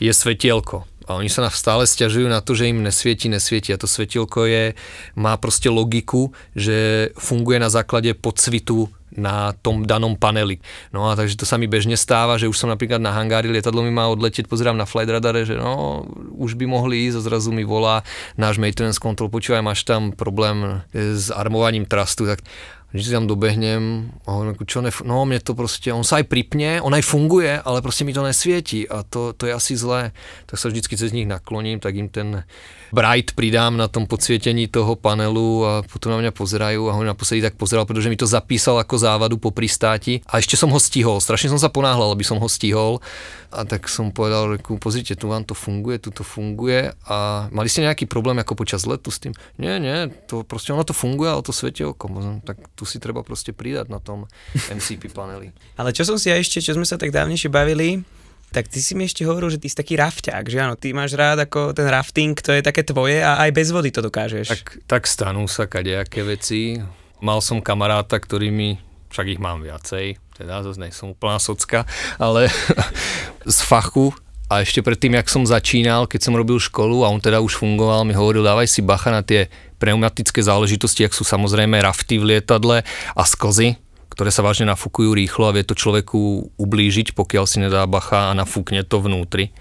je 0.00 0.12
svetielko. 0.12 0.88
A 1.08 1.16
oni 1.16 1.32
sa 1.32 1.40
nám 1.40 1.56
stále 1.56 1.88
stiažujú 1.88 2.28
na 2.28 2.44
to, 2.44 2.52
že 2.52 2.68
im 2.68 2.84
nesvieti, 2.84 3.32
nesvieti. 3.32 3.72
A 3.72 3.80
to 3.80 3.88
svetielko 3.88 4.44
je, 4.44 4.76
má 5.16 5.40
proste 5.40 5.72
logiku, 5.72 6.36
že 6.52 7.08
funguje 7.16 7.56
na 7.56 7.72
základe 7.72 8.12
podsvitu 8.12 8.92
na 9.18 9.52
tom 9.58 9.82
danom 9.82 10.14
paneli. 10.14 10.62
No 10.94 11.10
a 11.10 11.18
takže 11.18 11.34
to 11.34 11.44
sa 11.44 11.58
mi 11.58 11.66
bežne 11.66 11.98
stáva, 11.98 12.38
že 12.38 12.46
už 12.46 12.54
som 12.54 12.70
napríklad 12.70 13.02
na 13.02 13.10
hangári, 13.10 13.50
lietadlo 13.50 13.82
mi 13.82 13.90
má 13.90 14.06
odletieť, 14.08 14.46
pozerám 14.46 14.78
na 14.78 14.86
flight 14.86 15.10
radare, 15.10 15.42
že 15.42 15.58
no, 15.58 16.06
už 16.38 16.54
by 16.54 16.70
mohli 16.70 17.10
ísť 17.10 17.18
a 17.18 17.26
zrazu 17.26 17.50
mi 17.50 17.66
volá 17.66 18.06
náš 18.38 18.62
maintenance 18.62 19.02
control, 19.02 19.28
počúvaj, 19.28 19.60
máš 19.60 19.82
tam 19.82 20.14
problém 20.14 20.80
s 20.94 21.34
armovaním 21.34 21.84
trastu, 21.84 22.24
tak 22.24 22.46
Když 22.88 23.04
si 23.04 23.12
tam 23.12 23.28
dobehnem 23.28 24.08
a 24.24 24.56
ako, 24.56 24.64
čo 24.64 24.80
nef- 24.80 25.04
no 25.04 25.28
mne 25.28 25.44
to 25.44 25.52
proste, 25.52 25.92
on 25.92 26.08
sa 26.08 26.24
aj 26.24 26.32
pripne, 26.32 26.80
on 26.80 26.96
aj 26.96 27.04
funguje, 27.04 27.60
ale 27.60 27.84
proste 27.84 28.08
mi 28.08 28.16
to 28.16 28.24
nesvieti 28.24 28.88
a 28.88 29.04
to, 29.04 29.36
to 29.36 29.44
je 29.44 29.52
asi 29.52 29.76
zlé. 29.76 30.16
Tak 30.48 30.56
sa 30.56 30.72
vždycky 30.72 30.96
cez 30.96 31.12
nich 31.12 31.28
nakloním, 31.28 31.84
tak 31.84 31.92
im 32.00 32.08
ten 32.08 32.48
bright 32.88 33.36
pridám 33.36 33.76
na 33.76 33.92
tom 33.92 34.08
podsvietení 34.08 34.72
toho 34.72 34.96
panelu 34.96 35.48
a 35.68 35.72
potom 35.84 36.16
na 36.16 36.24
mňa 36.24 36.32
pozerajú 36.32 36.88
a 36.88 36.96
ho 36.96 37.02
naposledy 37.04 37.44
tak 37.44 37.60
pozeral, 37.60 37.84
pretože 37.84 38.08
mi 38.08 38.16
to 38.16 38.24
zapísal 38.24 38.80
ako 38.80 38.96
závadu 38.96 39.36
po 39.36 39.52
pristáti 39.52 40.24
a 40.24 40.40
ešte 40.40 40.56
som 40.56 40.72
ho 40.72 40.80
stihol, 40.80 41.20
strašne 41.20 41.52
som 41.52 41.60
sa 41.60 41.68
ponáhľal, 41.68 42.16
aby 42.16 42.24
som 42.24 42.40
ho 42.40 42.48
stihol 42.48 43.04
a 43.52 43.64
tak 43.64 43.88
som 43.88 44.12
povedal, 44.12 44.56
reku, 44.56 44.80
pozrite, 44.80 45.16
tu 45.16 45.28
vám 45.28 45.44
to 45.44 45.52
funguje, 45.52 46.00
tu 46.00 46.12
to 46.12 46.24
funguje 46.24 46.92
a 47.08 47.48
mali 47.52 47.68
ste 47.68 47.84
nejaký 47.84 48.08
problém 48.08 48.40
ako 48.40 48.56
počas 48.56 48.84
letu 48.88 49.08
s 49.08 49.20
tým? 49.20 49.32
Nie, 49.56 49.80
nie, 49.80 50.12
to 50.28 50.44
proste 50.44 50.72
ono 50.72 50.84
to 50.84 50.96
funguje, 50.96 51.28
ale 51.28 51.44
to 51.44 51.52
svieti 51.52 51.84
oko. 51.84 52.12
Tak 52.44 52.56
tu 52.78 52.86
si 52.86 53.02
treba 53.02 53.26
proste 53.26 53.50
pridať 53.50 53.90
na 53.90 53.98
tom 53.98 54.30
MCP 54.70 55.10
paneli. 55.10 55.50
Ale 55.80 55.90
čo 55.90 56.06
som 56.06 56.14
si 56.14 56.30
ja 56.30 56.38
ešte, 56.38 56.62
čo 56.62 56.78
sme 56.78 56.86
sa 56.86 56.94
tak 56.94 57.10
dávnejšie 57.10 57.50
bavili, 57.50 58.06
tak 58.54 58.70
ty 58.70 58.78
si 58.80 58.94
mi 58.94 59.04
ešte 59.04 59.26
hovoril, 59.26 59.52
že 59.52 59.60
ty 59.60 59.66
si 59.66 59.76
taký 59.76 59.98
rafťák, 59.98 60.44
že 60.46 60.56
áno, 60.62 60.78
ty 60.78 60.94
máš 60.96 61.18
rád 61.18 61.44
ako 61.44 61.76
ten 61.76 61.90
rafting, 61.90 62.32
to 62.38 62.54
je 62.54 62.62
také 62.62 62.80
tvoje 62.86 63.20
a 63.20 63.44
aj 63.44 63.50
bez 63.52 63.68
vody 63.74 63.90
to 63.92 64.00
dokážeš. 64.00 64.48
Tak, 64.48 64.64
tak 64.88 65.02
stanú 65.04 65.44
sa 65.50 65.68
kadejaké 65.68 66.24
veci. 66.24 66.80
Mal 67.18 67.42
som 67.42 67.60
kamaráta, 67.60 68.16
ktorý 68.16 68.48
mi, 68.48 68.78
však 69.10 69.36
ich 69.36 69.40
mám 69.42 69.60
viacej, 69.60 70.16
teda 70.38 70.62
zase 70.64 70.78
nie 70.80 70.94
som 70.94 71.12
úplná 71.12 71.36
socka, 71.42 71.84
ale 72.16 72.48
z 73.44 73.58
fachu 73.66 74.14
a 74.48 74.64
ešte 74.64 74.80
predtým, 74.80 75.12
jak 75.12 75.28
som 75.28 75.44
začínal, 75.44 76.08
keď 76.08 76.20
som 76.24 76.32
robil 76.32 76.56
školu 76.56 77.04
a 77.04 77.12
on 77.12 77.20
teda 77.20 77.44
už 77.44 77.60
fungoval, 77.60 78.08
mi 78.08 78.16
hovoril, 78.16 78.40
dávaj 78.40 78.64
si 78.64 78.80
bacha 78.80 79.12
na 79.12 79.20
tie 79.20 79.52
pneumatické 79.78 80.42
záležitosti, 80.42 81.06
ak 81.06 81.14
sú 81.14 81.22
samozrejme 81.22 81.78
rafty 81.80 82.18
v 82.18 82.36
lietadle 82.36 82.82
a 83.14 83.22
sklzy, 83.22 83.78
ktoré 84.12 84.34
sa 84.34 84.42
vážne 84.42 84.66
nafúkujú 84.68 85.14
rýchlo 85.14 85.46
a 85.46 85.54
vie 85.54 85.62
to 85.62 85.78
človeku 85.78 86.50
ublížiť, 86.58 87.14
pokiaľ 87.14 87.44
si 87.46 87.62
nedá 87.62 87.86
bacha 87.86 88.30
a 88.30 88.36
nafúkne 88.36 88.82
to 88.82 88.98
vnútri 88.98 89.54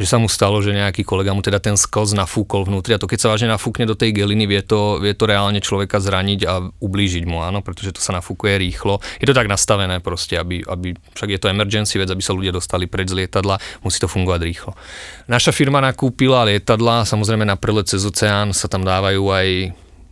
že 0.00 0.08
sa 0.08 0.16
mu 0.16 0.32
stalo, 0.32 0.64
že 0.64 0.72
nejaký 0.72 1.04
kolega 1.04 1.36
mu 1.36 1.44
teda 1.44 1.60
ten 1.60 1.76
sklz 1.76 2.16
nafúkol 2.16 2.64
vnútri 2.64 2.96
a 2.96 2.98
to 2.98 3.04
keď 3.04 3.18
sa 3.20 3.28
vážne 3.28 3.52
nafúkne 3.52 3.84
do 3.84 3.92
tej 3.92 4.16
geliny, 4.16 4.48
vie 4.48 4.64
to, 4.64 4.96
vie 4.96 5.12
to 5.12 5.28
reálne 5.28 5.60
človeka 5.60 6.00
zraniť 6.00 6.40
a 6.48 6.72
ublížiť 6.72 7.28
mu, 7.28 7.44
áno, 7.44 7.60
pretože 7.60 7.92
to 7.92 8.00
sa 8.00 8.16
nafúkuje 8.16 8.56
rýchlo. 8.56 9.04
Je 9.20 9.28
to 9.28 9.36
tak 9.36 9.52
nastavené 9.52 10.00
proste, 10.00 10.40
aby, 10.40 10.64
aby 10.64 10.96
však 11.12 11.36
je 11.36 11.40
to 11.44 11.52
emergency 11.52 12.00
vec, 12.00 12.08
aby 12.08 12.24
sa 12.24 12.32
ľudia 12.32 12.56
dostali 12.56 12.88
preč 12.88 13.12
z 13.12 13.20
lietadla, 13.20 13.60
musí 13.84 14.00
to 14.00 14.08
fungovať 14.08 14.40
rýchlo. 14.40 14.72
Naša 15.28 15.52
firma 15.52 15.84
nakúpila 15.84 16.48
lietadla, 16.48 17.04
samozrejme 17.04 17.44
na 17.44 17.60
prelet 17.60 17.84
cez 17.84 18.00
oceán 18.08 18.56
sa 18.56 18.72
tam 18.72 18.80
dávajú 18.80 19.20
aj 19.28 19.48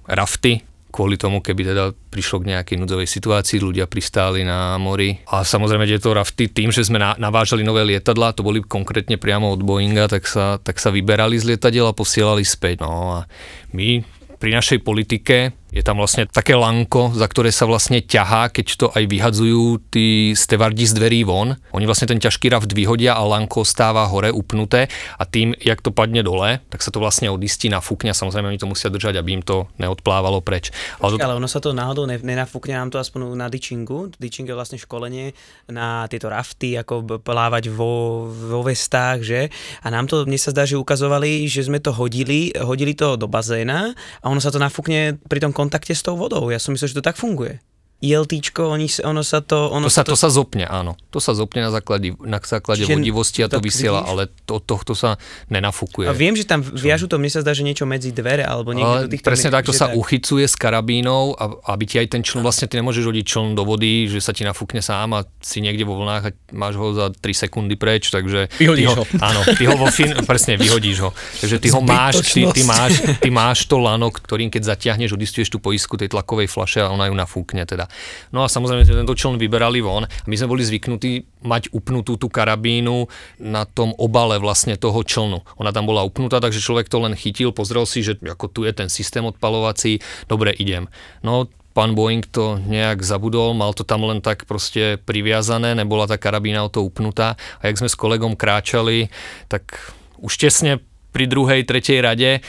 rafty, 0.04 0.60
kvôli 0.98 1.14
tomu, 1.14 1.38
keby 1.38 1.62
teda 1.62 1.94
prišlo 2.10 2.42
k 2.42 2.58
nejakej 2.58 2.82
núdzovej 2.82 3.06
situácii, 3.06 3.62
ľudia 3.62 3.86
pristáli 3.86 4.42
na 4.42 4.74
mori. 4.82 5.14
A 5.30 5.46
samozrejme 5.46 5.86
tieto 5.86 6.10
rafty, 6.10 6.50
tým, 6.50 6.74
že 6.74 6.82
sme 6.82 6.98
navážali 6.98 7.62
nové 7.62 7.86
lietadla, 7.86 8.34
to 8.34 8.42
boli 8.42 8.58
konkrétne 8.66 9.14
priamo 9.14 9.54
od 9.54 9.62
Boeinga, 9.62 10.10
tak 10.10 10.26
sa, 10.26 10.58
tak 10.58 10.82
sa 10.82 10.90
vyberali 10.90 11.38
z 11.38 11.54
lietadiel 11.54 11.86
a 11.86 11.94
posielali 11.94 12.42
späť. 12.42 12.82
No 12.82 13.22
a 13.22 13.30
my 13.70 14.02
pri 14.42 14.50
našej 14.58 14.82
politike 14.82 15.54
je 15.68 15.84
tam 15.84 16.00
vlastne 16.00 16.24
také 16.24 16.56
lanko, 16.56 17.12
za 17.12 17.28
ktoré 17.28 17.52
sa 17.52 17.68
vlastne 17.68 18.00
ťahá, 18.00 18.48
keď 18.48 18.66
to 18.80 18.86
aj 18.88 19.04
vyhadzujú 19.04 19.92
tí 19.92 20.32
stevardi 20.32 20.88
z 20.88 20.96
dverí 20.96 21.20
von. 21.28 21.60
Oni 21.76 21.84
vlastne 21.84 22.08
ten 22.08 22.16
ťažký 22.16 22.48
raft 22.48 22.72
vyhodia 22.72 23.12
a 23.12 23.22
lanko 23.24 23.68
stáva 23.68 24.08
hore 24.08 24.32
upnuté 24.32 24.88
a 25.20 25.28
tým, 25.28 25.52
jak 25.60 25.84
to 25.84 25.92
padne 25.92 26.24
dole, 26.24 26.64
tak 26.72 26.80
sa 26.80 26.88
to 26.88 27.04
vlastne 27.04 27.28
odistí, 27.28 27.68
nafúkne 27.68 28.16
samozrejme 28.16 28.48
oni 28.48 28.60
to 28.60 28.70
musia 28.70 28.88
držať, 28.88 29.20
aby 29.20 29.40
im 29.40 29.44
to 29.44 29.68
neodplávalo 29.76 30.40
preč. 30.40 30.72
Ale, 31.04 31.20
to... 31.20 31.20
ale 31.20 31.36
ono 31.36 31.48
sa 31.50 31.60
to 31.60 31.76
náhodou 31.76 32.08
nenafúkne 32.08 32.72
nám 32.72 32.88
to 32.88 32.96
aspoň 32.96 33.36
na 33.36 33.52
ditchingu. 33.52 34.08
Ditching 34.16 34.48
je 34.48 34.56
vlastne 34.56 34.80
školenie 34.80 35.36
na 35.68 36.08
tieto 36.08 36.32
rafty, 36.32 36.80
ako 36.80 37.20
plávať 37.20 37.68
vo, 37.68 38.24
vo 38.32 38.64
vestách, 38.64 39.20
že? 39.20 39.40
A 39.84 39.92
nám 39.92 40.08
to, 40.08 40.24
mne 40.24 40.40
sa 40.40 40.48
zdá, 40.48 40.64
že 40.64 40.80
ukazovali, 40.80 41.44
že 41.44 41.68
sme 41.68 41.76
to 41.76 41.92
hodili, 41.92 42.56
hodili 42.56 42.96
to 42.96 43.20
do 43.20 43.28
bazéna 43.28 43.92
a 44.24 44.26
ono 44.32 44.40
sa 44.40 44.48
to 44.48 44.56
nafúkne 44.56 45.20
pri 45.28 45.44
tom 45.44 45.52
kontakte 45.58 45.90
s 45.90 46.06
tou 46.06 46.14
vodou. 46.14 46.46
Ja 46.54 46.62
som 46.62 46.78
myslel, 46.78 46.94
že 46.94 46.98
to 47.02 47.08
tak 47.10 47.18
funguje. 47.18 47.58
ILTčko, 47.98 48.70
oni, 48.70 48.86
ono 49.02 49.26
sa 49.26 49.42
to... 49.42 49.74
Ono 49.74 49.90
to, 49.90 49.90
sa, 49.90 50.06
to... 50.06 50.14
to 50.14 50.18
sa 50.22 50.30
zopne, 50.30 50.62
áno. 50.70 50.94
To 51.10 51.18
sa 51.18 51.34
zopne 51.34 51.66
na 51.66 51.74
základe, 51.74 52.14
na 52.22 52.38
základe 52.38 52.86
Čiže 52.86 52.94
vodivosti 52.94 53.42
a 53.42 53.50
to 53.50 53.58
vysiela, 53.58 54.06
vidíš? 54.06 54.10
ale 54.14 54.22
to, 54.46 54.62
tohto 54.62 54.94
sa 54.94 55.18
nenafúkuje. 55.50 56.06
A 56.06 56.14
viem, 56.14 56.38
že 56.38 56.46
tam 56.46 56.62
viažu 56.62 57.10
to, 57.10 57.18
mne 57.18 57.26
sa 57.26 57.42
zdá, 57.42 57.58
že 57.58 57.66
niečo 57.66 57.90
medzi 57.90 58.14
dvere, 58.14 58.46
alebo 58.46 58.70
niekde 58.70 59.10
do 59.10 59.10
týchto... 59.10 59.26
Presne 59.26 59.50
takto 59.50 59.74
sa 59.74 59.90
tak. 59.90 59.98
uchycuje 59.98 60.46
s 60.46 60.54
karabínou, 60.54 61.34
a, 61.34 61.74
aby 61.74 61.84
ti 61.90 61.98
aj 61.98 62.06
ten 62.14 62.22
čln, 62.22 62.38
vlastne 62.46 62.70
ty 62.70 62.78
nemôžeš 62.78 63.02
hodiť 63.02 63.24
čln 63.26 63.58
do 63.58 63.66
vody, 63.66 64.06
že 64.06 64.22
sa 64.22 64.30
ti 64.30 64.46
nafúkne 64.46 64.78
sám 64.78 65.18
a 65.18 65.26
si 65.42 65.58
niekde 65.58 65.82
vo 65.82 65.98
vlnách 65.98 66.22
a 66.22 66.30
máš 66.54 66.78
ho 66.78 66.94
za 66.94 67.10
3 67.10 67.18
sekundy 67.50 67.74
preč, 67.74 68.14
takže... 68.14 68.46
Vyhodíš 68.62 68.94
ho. 68.94 69.02
Áno, 69.26 69.42
ty 69.58 69.66
ho 69.66 69.74
vo 69.74 69.90
fin, 69.90 70.14
presne, 70.22 70.54
vyhodíš 70.54 71.02
ho. 71.02 71.10
Takže 71.42 71.58
ty 71.58 71.74
ho 71.74 71.82
máš, 71.82 72.22
ty, 72.30 72.46
ty, 72.46 72.62
máš, 72.62 73.02
ty 73.18 73.26
máš 73.26 73.66
to 73.66 73.82
lano, 73.82 74.06
ktorým 74.14 74.54
keď 74.54 74.78
zatiahneš, 74.78 75.18
odistuješ 75.18 75.50
tú 75.50 75.58
poisku 75.58 75.98
tej 75.98 76.14
tlakovej 76.14 76.46
flaše 76.46 76.86
a 76.86 76.94
ona 76.94 77.10
ju 77.10 77.18
nafúkne 77.18 77.66
teda. 77.66 77.87
No 78.34 78.44
a 78.44 78.50
samozrejme 78.50 78.86
tento 78.86 79.14
čln 79.16 79.40
vyberali 79.40 79.80
von. 79.82 80.06
My 80.28 80.34
sme 80.34 80.50
boli 80.50 80.62
zvyknutí 80.64 81.44
mať 81.44 81.72
upnutú 81.72 82.18
tú 82.18 82.26
karabínu 82.30 83.06
na 83.42 83.64
tom 83.64 83.94
obale 83.96 84.36
vlastne 84.42 84.74
toho 84.74 85.00
člnu. 85.02 85.44
Ona 85.60 85.70
tam 85.70 85.86
bola 85.86 86.04
upnutá, 86.04 86.42
takže 86.42 86.62
človek 86.62 86.90
to 86.90 87.02
len 87.02 87.14
chytil, 87.14 87.54
pozrel 87.54 87.86
si, 87.86 88.02
že 88.02 88.18
ako 88.18 88.46
tu 88.50 88.60
je 88.66 88.72
ten 88.74 88.88
systém 88.90 89.22
odpalovací, 89.24 90.02
dobre 90.26 90.52
idem. 90.54 90.90
No 91.22 91.46
pán 91.78 91.94
Boeing 91.94 92.26
to 92.26 92.58
nejak 92.58 93.06
zabudol, 93.06 93.54
mal 93.54 93.70
to 93.70 93.86
tam 93.86 94.02
len 94.02 94.18
tak 94.18 94.50
proste 94.50 94.98
priviazané, 94.98 95.78
nebola 95.78 96.10
tá 96.10 96.18
karabína 96.18 96.66
o 96.66 96.72
to 96.72 96.82
upnutá 96.82 97.38
a 97.62 97.70
jak 97.70 97.78
sme 97.78 97.86
s 97.86 97.94
kolegom 97.94 98.34
kráčali, 98.34 99.14
tak 99.46 99.78
už 100.18 100.34
tesne 100.42 100.82
pri 101.14 101.30
druhej, 101.30 101.62
tretej 101.62 102.02
rade 102.02 102.42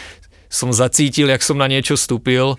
som 0.50 0.74
zacítil, 0.74 1.30
jak 1.30 1.46
som 1.46 1.62
na 1.62 1.70
niečo 1.70 1.94
vstúpil 1.94 2.58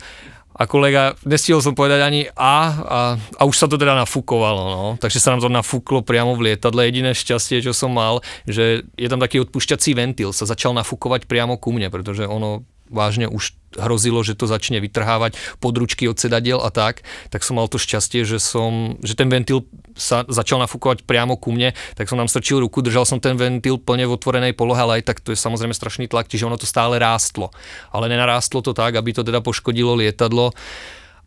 a 0.61 0.69
kolega, 0.69 1.17
nestihol 1.25 1.65
som 1.65 1.73
povedať 1.73 2.05
ani 2.05 2.29
A 2.37 2.53
a, 2.85 3.01
a 3.17 3.43
už 3.49 3.57
sa 3.57 3.65
to 3.65 3.81
teda 3.81 3.97
nafúkovalo, 3.97 4.63
no. 4.69 4.85
Takže 5.01 5.17
sa 5.17 5.33
nám 5.33 5.41
to 5.41 5.49
nafúklo 5.49 6.05
priamo 6.05 6.37
v 6.37 6.53
lietadle. 6.53 6.85
Jediné 6.85 7.17
šťastie, 7.17 7.65
čo 7.65 7.73
som 7.73 7.89
mal, 7.97 8.21
že 8.45 8.85
je 9.01 9.09
tam 9.09 9.17
taký 9.17 9.41
odpúšťací 9.41 9.97
ventil, 9.97 10.37
sa 10.37 10.45
začal 10.45 10.77
nafúkovať 10.77 11.25
priamo 11.25 11.57
ku 11.57 11.73
mne, 11.73 11.89
pretože 11.89 12.29
ono 12.29 12.69
vážne 12.91 13.31
už 13.31 13.55
hrozilo, 13.79 14.27
že 14.27 14.35
to 14.35 14.51
začne 14.51 14.83
vytrhávať 14.83 15.39
područky 15.63 16.11
od 16.11 16.19
sedadiel 16.19 16.59
a 16.59 16.75
tak, 16.75 17.07
tak 17.31 17.47
som 17.47 17.55
mal 17.55 17.71
to 17.71 17.79
šťastie, 17.79 18.27
že, 18.27 18.43
som, 18.43 18.99
že 19.01 19.15
ten 19.15 19.31
ventil 19.31 19.63
sa 19.95 20.27
začal 20.27 20.59
nafúkovať 20.59 21.07
priamo 21.07 21.39
ku 21.39 21.55
mne, 21.55 21.71
tak 21.95 22.11
som 22.11 22.19
tam 22.19 22.27
strčil 22.27 22.59
ruku, 22.59 22.83
držal 22.83 23.07
som 23.07 23.23
ten 23.23 23.39
ventil 23.39 23.79
plne 23.79 24.11
v 24.11 24.15
otvorenej 24.19 24.59
polohe, 24.59 24.83
ale 24.83 25.01
aj 25.01 25.15
tak 25.15 25.23
to 25.23 25.31
je 25.31 25.39
samozrejme 25.39 25.71
strašný 25.71 26.11
tlak, 26.11 26.27
čiže 26.27 26.51
ono 26.51 26.59
to 26.59 26.67
stále 26.67 26.99
rástlo. 26.99 27.55
Ale 27.95 28.11
nenarástlo 28.11 28.59
to 28.59 28.75
tak, 28.75 28.99
aby 28.99 29.15
to 29.15 29.23
teda 29.23 29.39
poškodilo 29.39 29.95
lietadlo 29.95 30.51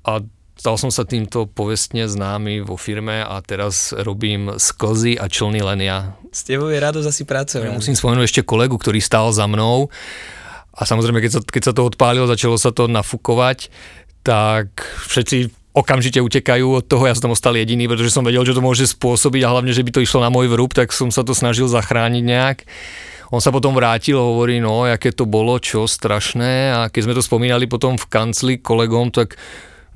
a 0.03 0.20
Stal 0.53 0.77
som 0.77 0.93
sa 0.93 1.01
týmto 1.01 1.50
povestne 1.50 2.05
známy 2.05 2.62
vo 2.62 2.77
firme 2.77 3.25
a 3.25 3.41
teraz 3.41 3.89
robím 3.89 4.62
sklzy 4.62 5.17
a 5.17 5.25
člny 5.25 5.65
len 5.65 5.82
ja. 5.82 6.13
S 6.29 6.46
tebou 6.46 6.70
je 6.70 6.77
radosť 6.77 7.08
asi 7.10 7.24
pracovať. 7.25 7.65
Ja 7.65 7.74
musím 7.74 7.98
spomenúť 7.98 8.29
ešte 8.29 8.41
kolegu, 8.46 8.77
ktorý 8.77 9.01
stál 9.01 9.34
za 9.34 9.50
mnou 9.50 9.89
a 10.74 10.82
samozrejme, 10.89 11.22
keď 11.22 11.32
sa, 11.38 11.39
keď 11.46 11.63
sa 11.70 11.74
to 11.77 11.86
odpálilo, 11.86 12.25
začalo 12.25 12.58
sa 12.58 12.74
to 12.74 12.89
nafukovať, 12.89 13.70
tak 14.25 14.82
všetci 15.06 15.53
okamžite 15.74 16.22
utekajú 16.22 16.82
od 16.82 16.86
toho, 16.86 17.10
ja 17.10 17.13
som 17.18 17.30
tam 17.30 17.36
ostal 17.38 17.58
jediný, 17.58 17.89
pretože 17.89 18.13
som 18.13 18.25
vedel, 18.25 18.46
že 18.46 18.53
to 18.53 18.62
môže 18.62 18.86
spôsobiť 18.94 19.42
a 19.46 19.51
hlavne, 19.58 19.74
že 19.74 19.82
by 19.82 19.92
to 19.94 20.03
išlo 20.06 20.22
na 20.22 20.30
môj 20.30 20.50
vrúb, 20.50 20.74
tak 20.74 20.94
som 20.94 21.10
sa 21.10 21.25
to 21.25 21.34
snažil 21.34 21.65
zachrániť 21.65 22.24
nejak. 22.24 22.58
On 23.34 23.42
sa 23.42 23.50
potom 23.50 23.74
vrátil 23.74 24.13
a 24.13 24.30
hovorí, 24.30 24.62
no, 24.62 24.86
aké 24.86 25.10
to 25.10 25.25
bolo, 25.25 25.58
čo 25.58 25.89
strašné. 25.89 26.70
A 26.70 26.80
keď 26.94 27.01
sme 27.10 27.18
to 27.18 27.25
spomínali 27.25 27.65
potom 27.65 27.98
v 27.98 28.06
kancli 28.06 28.62
kolegom, 28.62 29.10
tak 29.10 29.42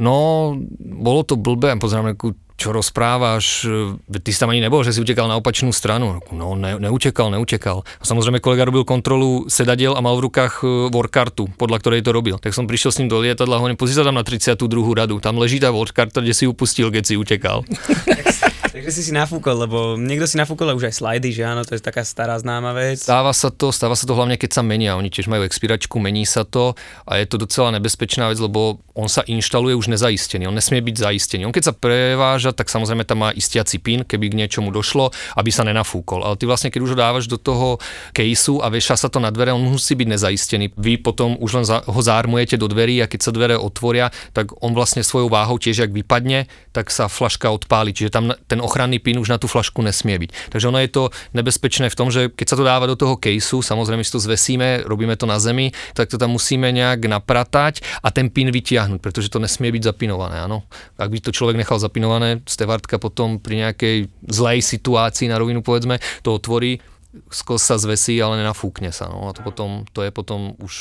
no, 0.02 0.58
bolo 0.82 1.22
to 1.22 1.38
blbé, 1.38 1.78
pozerám 1.78 2.18
čo 2.58 2.74
rozprávaš, 2.74 3.70
e, 3.70 4.20
ty 4.20 4.34
si 4.34 4.42
tam 4.42 4.50
ani 4.50 4.66
nebol, 4.66 4.82
že 4.82 4.92
si 4.92 5.00
utekal 5.00 5.30
na 5.30 5.38
opačnú 5.38 5.70
stranu. 5.70 6.20
No, 6.34 6.58
ne, 6.58 6.82
neutekal, 6.82 7.30
neutekal. 7.30 7.86
A 8.02 8.04
samozrejme 8.04 8.42
kolega 8.42 8.66
robil 8.66 8.82
kontrolu 8.82 9.46
sedadiel 9.46 9.94
a 9.94 10.02
mal 10.02 10.18
v 10.18 10.26
rukách 10.28 10.66
e, 10.66 10.90
workartu, 10.90 11.48
podľa 11.54 11.78
ktorej 11.80 12.02
to 12.02 12.12
robil. 12.12 12.42
Tak 12.42 12.58
som 12.58 12.66
prišiel 12.66 12.90
s 12.90 13.00
ním 13.00 13.14
do 13.14 13.22
lietadla 13.22 13.56
a 13.56 13.62
hovorím, 13.62 13.78
pozri 13.78 13.94
sa 13.94 14.04
tam 14.04 14.18
na 14.18 14.26
32. 14.26 14.58
radu, 14.98 15.22
tam 15.22 15.38
leží 15.38 15.62
tá 15.62 15.70
workarta, 15.70 16.20
kde 16.20 16.34
si 16.34 16.50
upustil, 16.50 16.90
keď 16.90 17.04
si 17.06 17.14
utekal. 17.14 17.62
Takže 18.78 18.94
si 18.94 19.10
si 19.10 19.14
nafúkol, 19.18 19.66
lebo 19.66 19.98
niekto 19.98 20.30
si 20.30 20.38
nafúkol 20.38 20.70
už 20.78 20.94
aj 20.94 21.02
slajdy, 21.02 21.34
že 21.34 21.42
áno, 21.42 21.66
to 21.66 21.74
je 21.74 21.82
taká 21.82 22.06
stará 22.06 22.38
známa 22.38 22.78
vec. 22.78 23.02
Stáva 23.02 23.34
sa 23.34 23.50
to, 23.50 23.74
stáva 23.74 23.98
sa 23.98 24.06
to 24.06 24.14
hlavne 24.14 24.38
keď 24.38 24.54
sa 24.54 24.62
menia. 24.62 24.94
Oni 24.94 25.10
tiež 25.10 25.26
majú 25.26 25.42
expiračku, 25.50 25.98
mení 25.98 26.30
sa 26.30 26.46
to 26.46 26.78
a 27.10 27.18
je 27.18 27.26
to 27.26 27.42
docela 27.42 27.74
nebezpečná 27.74 28.30
vec, 28.30 28.38
lebo 28.38 28.78
on 28.94 29.10
sa 29.10 29.26
inštaluje 29.26 29.74
už 29.74 29.90
nezaistený. 29.98 30.46
On 30.46 30.54
nesmie 30.54 30.78
byť 30.86 30.94
zaistený. 30.94 31.50
On 31.50 31.54
keď 31.58 31.70
sa 31.70 31.74
preváža, 31.74 32.54
tak 32.54 32.70
samozrejme 32.70 33.02
tam 33.02 33.26
má 33.26 33.34
istiaci 33.34 33.82
pin, 33.82 34.06
keby 34.06 34.30
k 34.30 34.46
niečomu 34.46 34.70
došlo, 34.70 35.10
aby 35.34 35.50
sa 35.50 35.66
nenafúkol. 35.66 36.22
Ale 36.22 36.38
ty 36.38 36.46
vlastne, 36.46 36.70
keď 36.70 36.82
už 36.86 36.94
ho 36.94 37.02
dávaš 37.02 37.26
do 37.26 37.42
toho 37.42 37.82
caseu 38.14 38.62
a 38.62 38.70
veša 38.70 38.94
sa 38.94 39.10
to 39.10 39.18
na 39.18 39.34
dvere, 39.34 39.58
on 39.58 39.74
musí 39.74 39.98
byť 39.98 40.06
nezaistený. 40.06 40.78
Vy 40.78 41.02
potom 41.02 41.34
už 41.42 41.50
len 41.58 41.66
ho 41.66 42.02
zármujete 42.06 42.62
do 42.62 42.70
dverí 42.70 43.02
a 43.02 43.10
keď 43.10 43.26
sa 43.26 43.34
dvere 43.34 43.58
otvoria, 43.58 44.14
tak 44.38 44.54
on 44.62 44.78
vlastne 44.78 45.02
svojou 45.02 45.34
váhou 45.34 45.58
tiež, 45.58 45.90
ak 45.90 45.98
vypadne, 45.98 46.46
tak 46.78 46.94
sa 46.94 47.10
flaška 47.10 47.50
odpáli. 47.50 47.90
Čiže 47.90 48.14
tam 48.14 48.38
ten 48.46 48.62
ochranný 48.68 49.00
pin 49.00 49.16
už 49.16 49.32
na 49.32 49.40
tú 49.40 49.48
flašku 49.48 49.80
nesmie 49.80 50.20
byť. 50.20 50.52
Takže 50.52 50.68
ono 50.68 50.84
je 50.84 50.92
to 50.92 51.04
nebezpečné 51.32 51.88
v 51.88 51.96
tom, 51.96 52.12
že 52.12 52.28
keď 52.28 52.48
sa 52.52 52.58
to 52.60 52.68
dáva 52.68 52.86
do 52.86 53.00
toho 53.00 53.16
caseu, 53.16 53.64
samozrejme 53.64 54.04
si 54.04 54.12
to 54.12 54.20
zvesíme, 54.20 54.84
robíme 54.84 55.16
to 55.16 55.24
na 55.24 55.40
zemi, 55.40 55.72
tak 55.96 56.12
to 56.12 56.20
tam 56.20 56.36
musíme 56.36 56.68
nejak 56.76 57.08
napratať 57.08 57.80
a 58.04 58.12
ten 58.12 58.28
pin 58.28 58.52
vytiahnuť, 58.52 59.00
pretože 59.00 59.32
to 59.32 59.40
nesmie 59.40 59.72
byť 59.72 59.96
zapinované. 59.96 60.44
Áno. 60.44 60.68
Ak 61.00 61.08
by 61.08 61.24
to 61.24 61.32
človek 61.32 61.56
nechal 61.56 61.80
zapinované, 61.80 62.44
stevartka 62.44 63.00
potom 63.00 63.40
pri 63.40 63.64
nejakej 63.68 64.12
zlej 64.28 64.60
situácii 64.60 65.32
na 65.32 65.40
rovinu 65.40 65.64
povedzme, 65.64 66.04
to 66.22 66.36
otvorí, 66.36 66.84
skos 67.32 67.64
sa 67.64 67.80
zvesí, 67.80 68.20
ale 68.20 68.38
nenafúkne 68.42 68.92
sa. 68.94 69.10
No. 69.10 69.30
A 69.30 69.34
to, 69.34 69.42
potom, 69.42 69.88
to 69.96 70.04
je 70.06 70.12
potom 70.12 70.54
už 70.60 70.74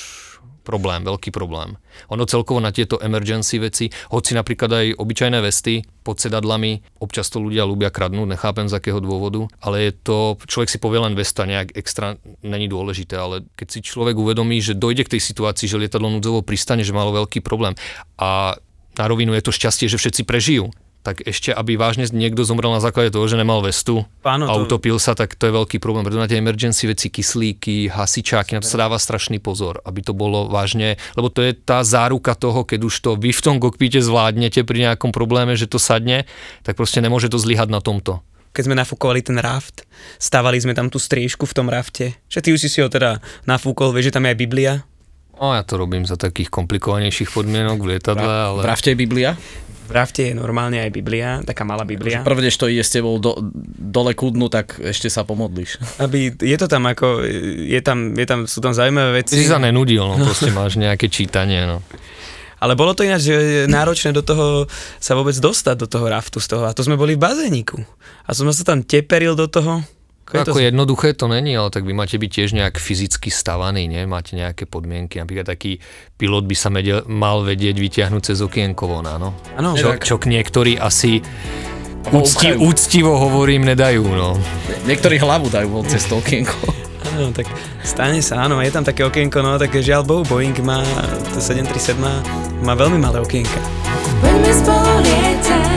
problém, 0.67 1.07
veľký 1.07 1.31
problém. 1.31 1.79
Ono 2.11 2.27
celkovo 2.27 2.59
na 2.59 2.75
tieto 2.75 2.99
emergency 2.99 3.63
veci, 3.63 3.87
hoci 4.11 4.35
napríklad 4.35 4.71
aj 4.75 4.87
obyčajné 4.99 5.39
vesty 5.39 5.87
pod 6.03 6.19
sedadlami, 6.19 6.83
občas 6.99 7.31
to 7.31 7.39
ľudia 7.39 7.63
ľubia 7.63 7.95
kradnúť, 7.95 8.35
nechápem 8.35 8.67
z 8.67 8.75
akého 8.75 8.99
dôvodu, 8.99 9.47
ale 9.63 9.91
je 9.91 9.93
to, 9.95 10.19
človek 10.51 10.71
si 10.75 10.83
povie 10.83 10.99
len 10.99 11.15
vesta, 11.15 11.47
nejak 11.47 11.79
extra 11.79 12.19
není 12.43 12.67
dôležité, 12.67 13.15
ale 13.15 13.47
keď 13.55 13.79
si 13.79 13.79
človek 13.87 14.19
uvedomí, 14.19 14.59
že 14.59 14.75
dojde 14.75 15.07
k 15.07 15.13
tej 15.15 15.23
situácii, 15.23 15.71
že 15.71 15.79
lietadlo 15.79 16.11
núdzovo 16.11 16.43
pristane, 16.43 16.83
že 16.83 16.91
malo 16.91 17.15
veľký 17.15 17.47
problém 17.47 17.79
a 18.19 18.59
na 18.97 19.05
rovinu 19.05 19.37
je 19.37 19.45
to 19.45 19.53
šťastie, 19.53 19.87
že 19.93 20.01
všetci 20.01 20.25
prežijú 20.25 20.73
tak 21.07 21.23
ešte, 21.23 21.55
aby 21.55 21.79
vážne 21.79 22.11
niekto 22.11 22.43
zomrel 22.43 22.75
na 22.75 22.83
základe 22.83 23.15
toho, 23.15 23.23
že 23.31 23.39
nemal 23.39 23.63
vestu 23.63 24.03
Páno, 24.27 24.51
a 24.51 24.59
to- 24.59 24.67
utopil 24.67 24.99
sa, 24.99 25.15
tak 25.15 25.39
to 25.39 25.47
je 25.47 25.55
veľký 25.55 25.79
problém. 25.79 26.03
Preto 26.03 26.19
na 26.19 26.27
tie 26.27 26.43
emergency 26.43 26.91
veci, 26.91 27.07
kyslíky, 27.07 27.87
hasičáky, 27.87 28.59
na 28.59 28.61
to 28.61 28.67
sa 28.67 28.83
dáva 28.83 28.99
strašný 28.99 29.39
pozor, 29.39 29.79
aby 29.87 30.03
to 30.03 30.11
bolo 30.11 30.51
vážne, 30.51 30.99
lebo 31.15 31.31
to 31.31 31.47
je 31.47 31.55
tá 31.55 31.87
záruka 31.87 32.35
toho, 32.35 32.67
keď 32.67 32.81
už 32.91 32.95
to 32.99 33.15
vy 33.15 33.31
v 33.31 33.39
tom 33.39 33.63
kokpíte 33.63 34.03
zvládnete 34.03 34.67
pri 34.67 34.91
nejakom 34.91 35.15
probléme, 35.15 35.55
že 35.55 35.71
to 35.71 35.79
sadne, 35.79 36.27
tak 36.67 36.75
proste 36.75 36.99
nemôže 36.99 37.31
to 37.31 37.39
zlyhať 37.39 37.71
na 37.71 37.79
tomto. 37.79 38.27
keď 38.51 38.73
sme 38.73 38.81
nafúkovali 38.81 39.21
ten 39.21 39.37
raft, 39.37 39.85
stavali 40.17 40.57
sme 40.57 40.73
tam 40.73 40.89
tú 40.89 40.97
striežku 40.97 41.45
v 41.45 41.53
tom 41.53 41.69
rafte. 41.69 42.17
Že 42.33 42.39
ty 42.41 42.49
už 42.57 42.61
si 42.65 42.69
si 42.73 42.81
ho 42.81 42.89
teda 42.89 43.21
nafúkol, 43.45 43.93
vieš, 43.93 44.09
že 44.09 44.17
tam 44.17 44.25
je 44.25 44.33
aj 44.33 44.41
Biblia. 44.41 44.73
No 45.37 45.53
ja 45.53 45.61
to 45.61 45.77
robím 45.77 46.09
za 46.09 46.17
takých 46.17 46.49
komplikovanejších 46.49 47.37
podmienok 47.37 47.77
v 47.77 47.87
lietadle, 47.93 48.25
ale... 48.25 48.65
V 48.65 48.69
rafte 48.73 48.97
je 48.97 48.97
Biblia? 48.97 49.37
V 49.87 49.93
rafte 49.95 50.31
je 50.31 50.35
normálne 50.35 50.83
aj 50.83 50.91
Biblia, 50.91 51.41
taká 51.47 51.63
malá 51.63 51.87
Biblia. 51.87 52.27
Prvne, 52.27 52.51
než 52.51 52.59
to 52.59 52.67
ide 52.67 52.83
s 52.83 52.91
tebou 52.91 53.23
do, 53.23 53.39
dole 53.79 54.19
kudnu, 54.19 54.51
tak 54.51 54.83
ešte 54.83 55.07
sa 55.07 55.23
pomodlíš. 55.23 55.79
Aby, 56.03 56.35
je 56.35 56.57
to 56.59 56.67
tam 56.67 56.91
ako, 56.91 57.23
je 57.67 57.81
tam, 57.81 58.19
je 58.19 58.27
tam, 58.27 58.51
sú 58.51 58.59
tam 58.59 58.75
zaujímavé 58.75 59.23
Ty 59.23 59.35
veci. 59.35 59.47
si 59.47 59.47
sa 59.47 59.63
nenudil, 59.63 60.03
no 60.03 60.19
proste 60.19 60.51
máš 60.51 60.75
nejaké 60.75 61.07
čítanie, 61.07 61.65
no. 61.65 61.81
Ale 62.57 62.73
bolo 62.73 62.97
to 62.97 63.05
ináč 63.05 63.29
že 63.29 63.69
náročné 63.69 64.17
do 64.17 64.25
toho 64.25 64.65
sa 64.97 65.13
vôbec 65.13 65.37
dostať 65.37 65.77
do 65.77 65.87
toho 65.87 66.09
raftu 66.09 66.41
z 66.41 66.57
toho. 66.57 66.65
A 66.65 66.73
to 66.73 66.81
sme 66.81 66.97
boli 66.97 67.13
v 67.13 67.21
bazéniku. 67.21 67.77
A 68.25 68.33
som 68.33 68.49
sa 68.49 68.65
tam 68.65 68.81
teperil 68.81 69.37
do 69.37 69.45
toho. 69.45 69.85
Ako 70.27 70.33
je 70.33 70.43
to- 70.43 70.53
Ako 70.53 70.61
jednoduché 70.61 71.15
to 71.15 71.31
není, 71.31 71.55
ale 71.55 71.71
tak 71.71 71.87
vy 71.87 71.95
máte 71.95 72.19
byť 72.19 72.27
tiež 72.29 72.51
nejak 72.53 72.77
fyzicky 72.77 73.31
stavaný, 73.31 73.87
nie? 73.87 74.03
Máte 74.05 74.35
nejaké 74.35 74.67
podmienky. 74.67 75.23
Napríklad 75.23 75.47
taký 75.47 75.79
pilot 76.15 76.45
by 76.45 76.57
sa 76.59 76.67
medel, 76.67 77.07
mal 77.07 77.47
vedieť 77.47 77.79
vyťahnuť 77.79 78.23
cez 78.25 78.43
okienko 78.43 78.91
von, 78.91 79.07
áno? 79.07 79.39
Áno. 79.55 79.79
Čo, 79.79 79.95
čo 79.97 80.15
k 80.19 80.27
niektorí 80.27 80.75
asi 80.75 81.23
úcti, 82.07 82.51
Poupchajú. 82.51 82.59
úctivo 82.59 83.13
hovorím, 83.15 83.67
nedajú, 83.67 84.03
no. 84.03 84.35
Niektorí 84.85 85.19
hlavu 85.19 85.47
dajú 85.47 85.71
von 85.71 85.87
cez 85.87 86.03
to 86.05 86.19
okienko. 86.19 86.55
Áno, 87.17 87.31
tak 87.31 87.47
stane 87.81 88.19
sa, 88.19 88.45
áno, 88.45 88.59
je 88.59 88.69
tam 88.69 88.83
také 88.83 89.07
okienko, 89.07 89.39
no 89.41 89.57
tak 89.57 89.73
žiaľ 89.73 90.03
Bohu, 90.03 90.27
Boeing 90.27 90.59
má, 90.61 90.83
to 91.33 91.39
737 91.39 91.97
má, 91.97 92.19
má 92.61 92.75
veľmi 92.75 92.99
malé 92.99 93.23
okienka. 93.23 93.57
Poďme 94.21 94.53
spolu 94.53 94.91
lietať. 95.01 95.76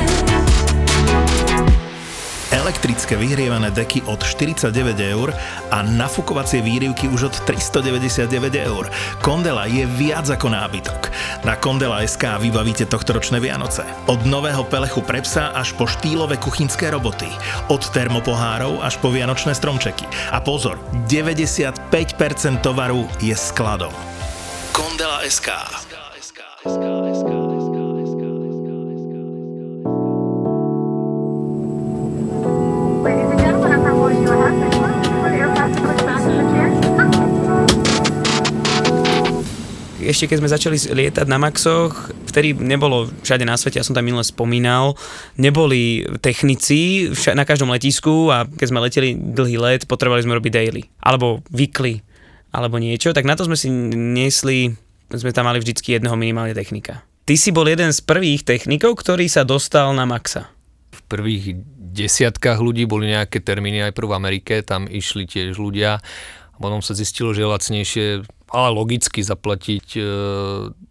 Elektrické 2.69 3.17
vyhrievané 3.17 3.73
deky 3.73 4.05
od 4.05 4.21
49 4.21 4.69
eur 5.01 5.33
a 5.73 5.81
nafukovacie 5.81 6.61
výrivky 6.61 7.09
už 7.09 7.33
od 7.33 7.35
399 7.41 8.29
eur. 8.61 8.85
Kondela 9.25 9.65
je 9.65 9.89
viac 9.89 10.29
ako 10.29 10.53
nábytok. 10.53 11.09
Na 11.49 11.57
Kondela 11.57 12.05
SK 12.05 12.37
vybavíte 12.37 12.85
tohtoročné 12.85 13.41
Vianoce. 13.41 13.81
Od 14.05 14.21
nového 14.21 14.61
pelechu 14.69 15.01
pre 15.01 15.17
psa 15.25 15.49
až 15.57 15.73
po 15.81 15.89
štýlové 15.89 16.37
kuchynské 16.37 16.93
roboty. 16.93 17.25
Od 17.73 17.81
termopohárov 17.89 18.85
až 18.85 19.01
po 19.01 19.09
vianočné 19.09 19.57
stromčeky. 19.57 20.05
A 20.29 20.37
pozor, 20.37 20.77
95% 21.09 21.73
tovaru 22.61 23.09
je 23.17 23.33
skladom. 23.33 23.97
Kondela 24.77 25.25
SK. 25.25 25.57
Ladies 26.69 26.98
Ešte 40.09 40.25
keď 40.25 40.37
sme 40.41 40.49
začali 40.49 40.77
lietať 40.89 41.29
na 41.29 41.37
Maxoch, 41.37 42.09
vtedy 42.25 42.57
nebolo 42.57 43.13
všade 43.21 43.45
na 43.45 43.53
svete, 43.53 43.77
ja 43.77 43.85
som 43.85 43.93
tam 43.93 44.01
minule 44.01 44.25
spomínal, 44.25 44.97
neboli 45.37 46.01
technici 46.17 47.13
vša- 47.13 47.37
na 47.37 47.45
každom 47.45 47.69
letisku 47.69 48.33
a 48.33 48.49
keď 48.49 48.67
sme 48.73 48.81
leteli 48.81 49.13
dlhý 49.13 49.61
let, 49.61 49.85
potrebovali 49.85 50.25
sme 50.25 50.33
robiť 50.41 50.49
daily. 50.49 50.89
Alebo 50.97 51.45
weekly, 51.53 52.01
alebo 52.49 52.81
niečo, 52.81 53.13
tak 53.13 53.29
na 53.29 53.37
to 53.37 53.45
sme 53.45 53.53
si 53.53 53.69
nesli, 53.93 54.73
sme 55.13 55.29
tam 55.29 55.45
mali 55.45 55.61
vždycky 55.61 55.93
jedného 55.93 56.17
minimálne 56.17 56.57
technika. 56.57 57.05
Ty 57.29 57.37
si 57.37 57.53
bol 57.53 57.69
jeden 57.69 57.93
z 57.93 58.01
prvých 58.01 58.41
technikov, 58.41 58.97
ktorý 58.97 59.29
sa 59.29 59.45
dostal 59.45 59.93
na 59.93 60.09
Maxa. 60.09 60.49
V 60.89 61.05
prvých 61.05 61.53
desiatkách 61.93 62.57
ľudí 62.57 62.89
boli 62.89 63.13
nejaké 63.13 63.45
termíny 63.45 63.85
aj 63.85 63.93
prv 63.93 64.09
v 64.09 64.17
Amerike, 64.17 64.53
tam 64.65 64.89
išli 64.89 65.29
tiež 65.29 65.61
ľudia 65.61 66.01
potom 66.59 66.83
sa 66.83 66.93
zistilo, 66.93 67.31
že 67.31 67.41
je 67.41 67.49
lacnejšie, 67.49 68.05
ale 68.51 68.69
logicky 68.75 69.23
zaplatiť 69.23 69.87
e, 69.95 70.01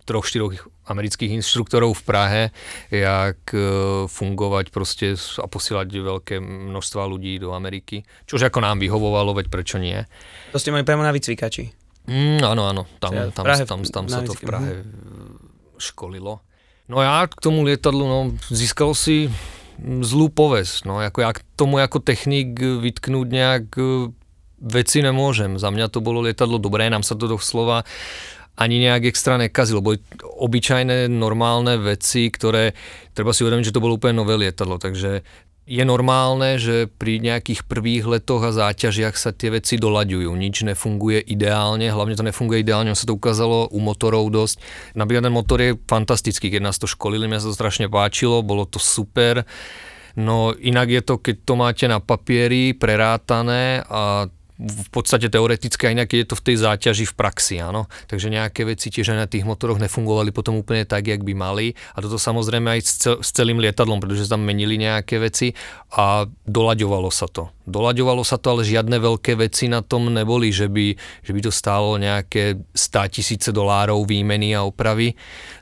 troch, 0.08 0.24
štyroch 0.24 0.56
amerických 0.88 1.36
inštruktorov 1.36 1.92
v 2.00 2.02
Prahe, 2.08 2.42
jak 2.88 3.40
e, 3.52 3.60
fungovať 4.08 4.72
proste 4.72 5.12
a 5.14 5.46
posielať 5.46 5.88
veľké 5.92 6.36
množstva 6.40 7.04
ľudí 7.04 7.36
do 7.36 7.52
Ameriky. 7.52 8.08
Čože 8.24 8.48
ako 8.48 8.64
nám 8.64 8.80
vyhovovalo, 8.80 9.36
veď 9.36 9.46
prečo 9.52 9.76
nie. 9.76 10.00
To 10.56 10.58
ste 10.58 10.72
mali 10.72 10.88
priamo 10.88 11.04
na 11.04 11.12
vycvikači. 11.12 11.68
Mm, 12.08 12.40
áno, 12.40 12.64
áno, 12.64 12.82
tam, 12.96 13.12
Čiže 13.12 13.36
tam, 13.36 13.44
Prahe 13.44 13.64
tam, 13.68 13.80
tam, 13.84 14.04
sa 14.08 14.24
to 14.24 14.32
v 14.32 14.42
Prahe 14.48 14.72
školilo. 15.76 16.40
No 16.88 17.04
ja 17.04 17.28
k 17.28 17.36
tomu 17.36 17.68
lietadlu, 17.68 18.08
no, 18.08 18.18
získal 18.48 18.96
si 18.96 19.28
zlú 19.78 20.32
povesť, 20.32 20.88
no, 20.88 20.98
ako 20.98 21.18
ja 21.22 21.30
k 21.36 21.44
tomu 21.54 21.78
ako 21.78 22.02
technik 22.02 22.58
e, 22.58 22.82
vytknúť 22.82 23.28
nejak 23.28 23.66
e, 23.78 24.10
veci 24.58 25.02
nemôžem. 25.02 25.56
Za 25.56 25.70
mňa 25.70 25.90
to 25.90 26.02
bolo 26.02 26.22
lietadlo 26.22 26.58
dobré, 26.58 26.90
nám 26.90 27.06
sa 27.06 27.14
to 27.14 27.30
doslova 27.30 27.86
ani 28.58 28.82
nejak 28.82 29.06
extra 29.14 29.38
nekazilo. 29.38 29.78
Boli 29.78 30.02
obyčajné, 30.18 31.06
normálne 31.06 31.78
veci, 31.78 32.26
ktoré, 32.26 32.74
treba 33.14 33.30
si 33.30 33.46
uvedomiť, 33.46 33.70
že 33.70 33.74
to 33.78 33.82
bolo 33.82 33.94
úplne 33.94 34.18
nové 34.18 34.34
lietadlo, 34.34 34.82
takže 34.82 35.22
je 35.68 35.84
normálne, 35.84 36.56
že 36.56 36.88
pri 36.88 37.20
nejakých 37.20 37.68
prvých 37.68 38.08
letoch 38.08 38.40
a 38.40 38.56
záťažiach 38.56 39.12
sa 39.20 39.36
tie 39.36 39.52
veci 39.52 39.76
doľaďujú. 39.76 40.32
Nič 40.32 40.64
nefunguje 40.64 41.20
ideálne, 41.20 41.92
hlavne 41.92 42.16
to 42.16 42.24
nefunguje 42.24 42.64
ideálne, 42.64 42.88
ono 42.88 42.98
sa 42.98 43.04
to 43.04 43.12
ukázalo 43.12 43.68
u 43.68 43.78
motorov 43.78 44.32
dosť. 44.32 44.64
Napríklad 44.96 45.28
ten 45.28 45.36
motor 45.36 45.60
je 45.60 45.76
fantastický, 45.84 46.48
keď 46.48 46.72
nás 46.72 46.80
to 46.80 46.88
školili, 46.88 47.28
mňa 47.28 47.44
sa 47.44 47.52
to 47.52 47.58
strašne 47.60 47.86
páčilo, 47.92 48.40
bolo 48.40 48.64
to 48.64 48.80
super. 48.80 49.44
No 50.16 50.56
inak 50.56 50.88
je 50.88 51.02
to, 51.04 51.20
keď 51.20 51.36
to 51.44 51.54
máte 51.54 51.84
na 51.84 52.00
papieri 52.00 52.72
prerátané 52.72 53.84
a 53.84 54.32
v 54.58 54.88
podstate 54.90 55.30
teoreticky 55.30 55.86
a 55.86 55.94
inak 55.94 56.10
je 56.10 56.26
to 56.26 56.34
v 56.34 56.50
tej 56.50 56.56
záťaži 56.66 57.06
v 57.06 57.14
praxi, 57.14 57.62
áno. 57.62 57.86
Takže 58.10 58.26
nejaké 58.26 58.66
veci 58.66 58.90
tiež 58.90 59.14
aj 59.14 59.18
na 59.18 59.30
tých 59.30 59.46
motoroch 59.46 59.78
nefungovali 59.78 60.34
potom 60.34 60.58
úplne 60.58 60.82
tak, 60.82 61.06
jak 61.06 61.22
by 61.22 61.30
mali. 61.30 61.78
A 61.94 62.02
toto 62.02 62.18
samozrejme 62.18 62.74
aj 62.74 62.80
s, 62.82 62.92
cel, 62.98 63.16
s 63.22 63.30
celým 63.30 63.62
lietadlom, 63.62 64.02
pretože 64.02 64.26
tam 64.26 64.42
menili 64.42 64.74
nejaké 64.74 65.22
veci 65.22 65.54
a 65.94 66.26
dolaďovalo 66.42 67.06
sa 67.14 67.30
to. 67.30 67.54
Dolaďovalo 67.70 68.26
sa 68.26 68.34
to, 68.42 68.58
ale 68.58 68.66
žiadne 68.66 68.98
veľké 68.98 69.38
veci 69.38 69.70
na 69.70 69.78
tom 69.78 70.10
neboli, 70.10 70.50
že 70.50 70.66
by, 70.66 70.98
že 71.22 71.30
by 71.30 71.40
to 71.46 71.52
stálo 71.54 71.94
nejaké 71.94 72.58
100 72.74 73.14
tisíce 73.14 73.54
dolárov 73.54 74.02
výmeny 74.10 74.58
a 74.58 74.66
opravy. 74.66 75.14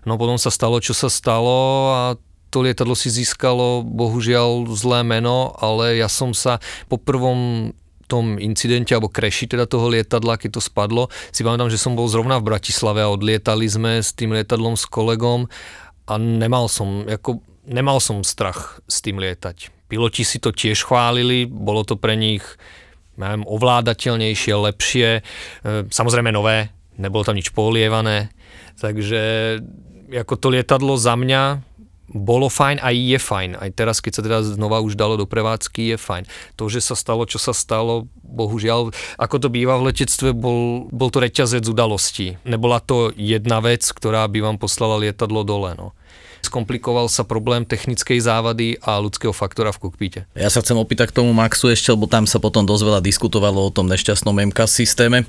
No 0.09 0.17
potom 0.17 0.41
sa 0.41 0.49
stalo, 0.49 0.81
čo 0.81 0.97
sa 0.97 1.13
stalo 1.13 1.93
a 1.93 2.01
to 2.49 2.65
lietadlo 2.65 2.97
si 2.97 3.13
získalo 3.13 3.85
bohužiaľ 3.85 4.73
zlé 4.73 5.05
meno, 5.05 5.53
ale 5.61 6.01
ja 6.01 6.09
som 6.09 6.33
sa 6.33 6.63
po 6.89 6.97
prvom 6.97 7.75
tom 8.07 8.39
incidente 8.39 8.95
alebo 8.95 9.11
kreši 9.11 9.51
teda 9.51 9.67
toho 9.67 9.91
lietadla, 9.91 10.39
keď 10.39 10.59
to 10.59 10.63
spadlo, 10.63 11.11
si 11.35 11.43
pamätám, 11.43 11.69
že 11.69 11.83
som 11.83 11.99
bol 11.99 12.07
zrovna 12.07 12.39
v 12.39 12.49
Bratislave 12.55 13.03
a 13.03 13.13
odlietali 13.13 13.67
sme 13.67 14.01
s 14.01 14.15
tým 14.15 14.33
lietadlom 14.33 14.79
s 14.79 14.87
kolegom 14.87 15.51
a 16.07 16.15
nemal 16.17 16.71
som, 16.71 17.05
ako, 17.05 17.43
nemal 17.67 17.99
som 17.99 18.23
strach 18.23 18.79
s 18.87 19.03
tým 19.03 19.19
lietať. 19.19 19.75
Piloti 19.87 20.27
si 20.27 20.39
to 20.43 20.51
tiež 20.51 20.87
chválili, 20.87 21.47
bolo 21.47 21.87
to 21.87 21.99
pre 21.99 22.15
nich 22.15 22.43
neviem, 23.17 23.49
ovládateľnejšie, 23.49 24.53
lepšie, 24.53 25.09
e, 25.19 25.23
samozrejme 25.89 26.31
nové, 26.31 26.69
nebolo 27.01 27.25
tam 27.25 27.37
nič 27.37 27.51
polievané, 27.51 28.29
takže 28.77 29.57
ako 30.13 30.35
to 30.37 30.47
lietadlo 30.53 30.95
za 31.01 31.17
mňa 31.17 31.65
bolo 32.11 32.47
fajn 32.47 32.79
a 32.83 32.95
je 32.95 33.19
fajn. 33.19 33.59
Aj 33.59 33.71
teraz, 33.75 33.99
keď 33.99 34.13
sa 34.19 34.23
teda 34.23 34.39
znova 34.47 34.79
už 34.83 34.95
dalo 34.95 35.19
do 35.19 35.27
prevádzky, 35.27 35.95
je 35.95 35.97
fajn. 35.99 36.25
To, 36.55 36.71
že 36.71 36.79
sa 36.83 36.95
stalo, 36.95 37.27
čo 37.27 37.43
sa 37.43 37.51
stalo, 37.51 38.07
bohužiaľ, 38.23 38.95
ako 39.19 39.37
to 39.43 39.49
býva 39.51 39.79
v 39.79 39.91
letectve, 39.91 40.31
bol, 40.31 40.87
bol 40.95 41.11
to 41.11 41.19
reťazec 41.23 41.67
udalostí. 41.67 42.39
Nebola 42.47 42.79
to 42.79 43.11
jedna 43.15 43.59
vec, 43.59 43.83
ktorá 43.83 44.27
by 44.31 44.39
vám 44.43 44.57
poslala 44.63 45.03
lietadlo 45.03 45.43
dole. 45.43 45.75
No. 45.75 45.97
Skomplikoval 46.47 47.11
sa 47.11 47.27
problém 47.27 47.67
technickej 47.67 48.23
závady 48.23 48.79
a 48.79 49.03
ľudského 49.03 49.35
faktora 49.35 49.75
v 49.75 49.83
kokpite. 49.83 50.21
Ja 50.39 50.47
sa 50.47 50.63
chcem 50.63 50.79
opýtať 50.79 51.11
k 51.11 51.19
tomu 51.19 51.35
Maxu 51.35 51.67
ešte, 51.67 51.91
lebo 51.91 52.07
tam 52.07 52.23
sa 52.23 52.39
potom 52.39 52.63
dosť 52.63 52.83
veľa 52.87 53.01
diskutovalo 53.03 53.67
o 53.67 53.75
tom 53.75 53.91
nešťastnom 53.91 54.55
MK 54.55 54.59
systéme 54.71 55.27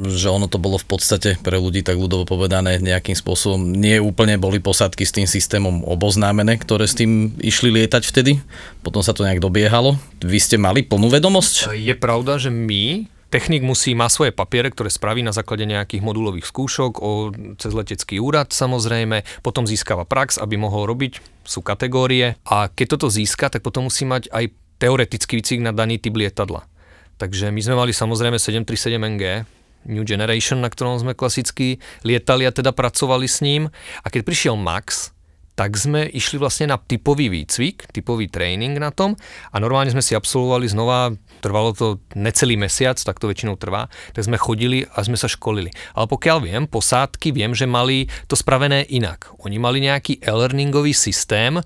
že 0.00 0.32
ono 0.32 0.48
to 0.48 0.56
bolo 0.56 0.80
v 0.80 0.88
podstate 0.88 1.36
pre 1.44 1.60
ľudí 1.60 1.84
tak 1.84 2.00
ľudovo 2.00 2.24
povedané 2.24 2.80
nejakým 2.80 3.12
spôsobom, 3.12 3.60
nie 3.60 4.00
úplne 4.00 4.40
boli 4.40 4.56
posádky 4.56 5.04
s 5.04 5.12
tým 5.12 5.28
systémom 5.28 5.84
oboznámené, 5.84 6.56
ktoré 6.56 6.88
s 6.88 6.96
tým 6.96 7.36
išli 7.40 7.68
lietať 7.68 8.02
vtedy, 8.08 8.40
potom 8.80 9.04
sa 9.04 9.12
to 9.12 9.28
nejak 9.28 9.42
dobiehalo. 9.44 10.00
Vy 10.24 10.38
ste 10.40 10.56
mali 10.56 10.80
plnú 10.80 11.12
vedomosť? 11.12 11.76
Je 11.76 11.92
pravda, 11.92 12.40
že 12.40 12.48
my, 12.48 13.04
technik 13.28 13.60
musí, 13.60 13.92
má 13.92 14.08
svoje 14.08 14.32
papiere, 14.32 14.72
ktoré 14.72 14.88
spraví 14.88 15.20
na 15.20 15.32
základe 15.32 15.64
nejakých 15.64 16.04
modulových 16.04 16.48
skúšok 16.48 16.92
o, 17.00 17.32
cez 17.56 17.72
letecký 17.72 18.20
úrad 18.20 18.52
samozrejme, 18.52 19.24
potom 19.40 19.68
získava 19.68 20.08
prax, 20.08 20.36
aby 20.40 20.56
mohol 20.60 20.88
robiť, 20.88 21.20
sú 21.44 21.60
kategórie 21.60 22.36
a 22.48 22.68
keď 22.68 22.96
toto 22.96 23.08
získa, 23.12 23.48
tak 23.48 23.60
potom 23.60 23.88
musí 23.88 24.08
mať 24.08 24.28
aj 24.32 24.52
teoretický 24.76 25.40
výcvik 25.40 25.62
na 25.64 25.72
daný 25.72 26.00
typ 26.00 26.12
lietadla. 26.12 26.68
Takže 27.16 27.54
my 27.54 27.60
sme 27.62 27.78
mali 27.78 27.92
samozrejme 27.94 28.34
737 28.34 28.98
NG, 28.98 29.46
New 29.86 30.06
Generation, 30.06 30.62
na 30.62 30.70
ktorom 30.70 30.98
sme 31.00 31.16
klasicky 31.16 31.82
lietali 32.06 32.46
a 32.46 32.54
teda 32.54 32.70
pracovali 32.70 33.26
s 33.26 33.42
ním. 33.42 33.70
A 34.02 34.06
keď 34.08 34.26
prišiel 34.26 34.54
Max, 34.54 35.12
tak 35.52 35.76
sme 35.76 36.08
išli 36.08 36.40
vlastne 36.40 36.72
na 36.72 36.80
typový 36.80 37.28
výcvik, 37.28 37.92
typový 37.92 38.32
tréning 38.32 38.72
na 38.80 38.88
tom 38.88 39.12
a 39.52 39.56
normálne 39.60 39.92
sme 39.92 40.00
si 40.00 40.16
absolvovali 40.16 40.64
znova, 40.64 41.12
trvalo 41.44 41.76
to 41.76 42.00
necelý 42.16 42.56
mesiac, 42.56 42.96
tak 42.96 43.20
to 43.20 43.28
väčšinou 43.28 43.60
trvá, 43.60 43.92
tak 44.16 44.24
sme 44.24 44.40
chodili 44.40 44.88
a 44.88 45.04
sme 45.04 45.20
sa 45.20 45.28
školili. 45.28 45.68
Ale 45.92 46.08
pokiaľ 46.08 46.38
viem, 46.40 46.64
posádky 46.64 47.36
viem, 47.36 47.52
že 47.52 47.68
mali 47.68 48.08
to 48.32 48.34
spravené 48.34 48.88
inak. 48.88 49.28
Oni 49.44 49.60
mali 49.60 49.84
nejaký 49.84 50.24
e-learningový 50.24 50.96
systém, 50.96 51.60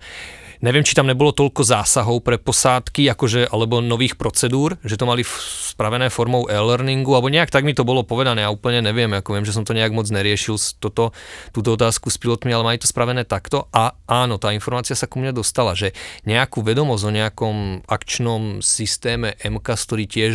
Neviem, 0.64 0.82
či 0.82 0.96
tam 0.96 1.04
nebolo 1.04 1.36
toľko 1.36 1.60
zásahov 1.60 2.24
pre 2.24 2.40
posádky, 2.40 3.12
akože, 3.12 3.52
alebo 3.52 3.84
nových 3.84 4.16
procedúr, 4.16 4.80
že 4.80 4.96
to 4.96 5.04
mali 5.04 5.20
spravené 5.22 6.08
formou 6.08 6.48
e-learningu, 6.48 7.12
alebo 7.12 7.28
nejak 7.28 7.52
tak 7.52 7.68
mi 7.68 7.76
to 7.76 7.84
bolo 7.84 8.00
povedané, 8.02 8.42
ja 8.42 8.50
úplne 8.50 8.80
neviem, 8.80 9.12
ako 9.12 9.36
viem, 9.36 9.44
že 9.44 9.52
som 9.52 9.68
to 9.68 9.76
nejak 9.76 9.92
moc 9.92 10.08
neriešil, 10.08 10.56
toto, 10.80 11.12
túto 11.52 11.76
otázku 11.76 12.08
s 12.08 12.16
pilotmi, 12.16 12.48
ale 12.56 12.64
mali 12.64 12.80
to 12.80 12.88
spravené 12.88 13.28
takto 13.28 13.68
a 13.68 13.92
áno, 14.08 14.40
tá 14.40 14.56
informácia 14.56 14.96
sa 14.96 15.04
ku 15.04 15.20
mne 15.20 15.36
dostala, 15.36 15.76
že 15.76 15.92
nejakú 16.24 16.64
vedomosť 16.64 17.02
o 17.04 17.12
nejakom 17.12 17.56
akčnom 17.84 18.64
systéme 18.64 19.36
MK, 19.44 19.68
ktorý 19.68 20.04
tiež 20.08 20.34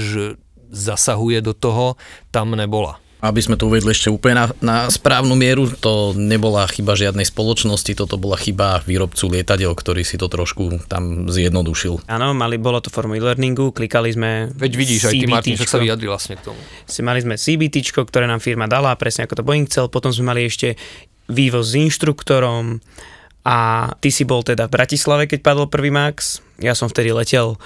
zasahuje 0.70 1.42
do 1.42 1.58
toho, 1.58 1.98
tam 2.30 2.54
nebola. 2.54 3.01
Aby 3.22 3.40
sme 3.46 3.54
to 3.54 3.70
uvedli 3.70 3.94
ešte 3.94 4.10
úplne 4.10 4.42
na, 4.42 4.46
na 4.66 4.78
správnu 4.90 5.38
mieru, 5.38 5.70
to 5.78 6.18
nebola 6.18 6.66
chyba 6.66 6.98
žiadnej 6.98 7.30
spoločnosti, 7.30 7.94
toto 7.94 8.18
bola 8.18 8.34
chyba 8.34 8.82
výrobcu 8.82 9.30
lietadiel, 9.30 9.78
ktorý 9.78 10.02
si 10.02 10.18
to 10.18 10.26
trošku 10.26 10.82
tam 10.90 11.30
zjednodušil. 11.30 12.10
Áno, 12.10 12.34
mali, 12.34 12.58
bolo 12.58 12.82
to 12.82 12.90
formou 12.90 13.14
e-learningu, 13.14 13.70
klikali 13.78 14.10
sme 14.10 14.50
Veď 14.58 14.72
vidíš, 14.74 15.02
aj 15.08 15.14
ty 15.14 15.28
Martin, 15.30 15.56
sa 15.62 15.78
vyjadri 15.78 16.10
vlastne 16.10 16.36
k 16.42 16.50
tomu. 16.50 16.60
Si 16.90 17.06
mali 17.06 17.22
sme 17.22 17.38
CBT, 17.38 17.86
ktoré 17.94 18.26
nám 18.26 18.42
firma 18.42 18.66
dala, 18.66 18.98
presne 18.98 19.30
ako 19.30 19.38
to 19.38 19.46
Boeing 19.46 19.70
chcel, 19.70 19.86
potom 19.94 20.10
sme 20.10 20.34
mali 20.34 20.50
ešte 20.50 20.74
vývoz 21.30 21.72
s 21.72 21.78
inštruktorom, 21.78 22.82
a 23.42 23.90
ty 23.98 24.14
si 24.14 24.22
bol 24.22 24.46
teda 24.46 24.70
v 24.70 24.76
Bratislave, 24.78 25.26
keď 25.26 25.42
padol 25.42 25.66
prvý 25.66 25.90
Max. 25.90 26.46
Ja 26.62 26.78
som 26.78 26.86
vtedy 26.86 27.10
letel 27.10 27.58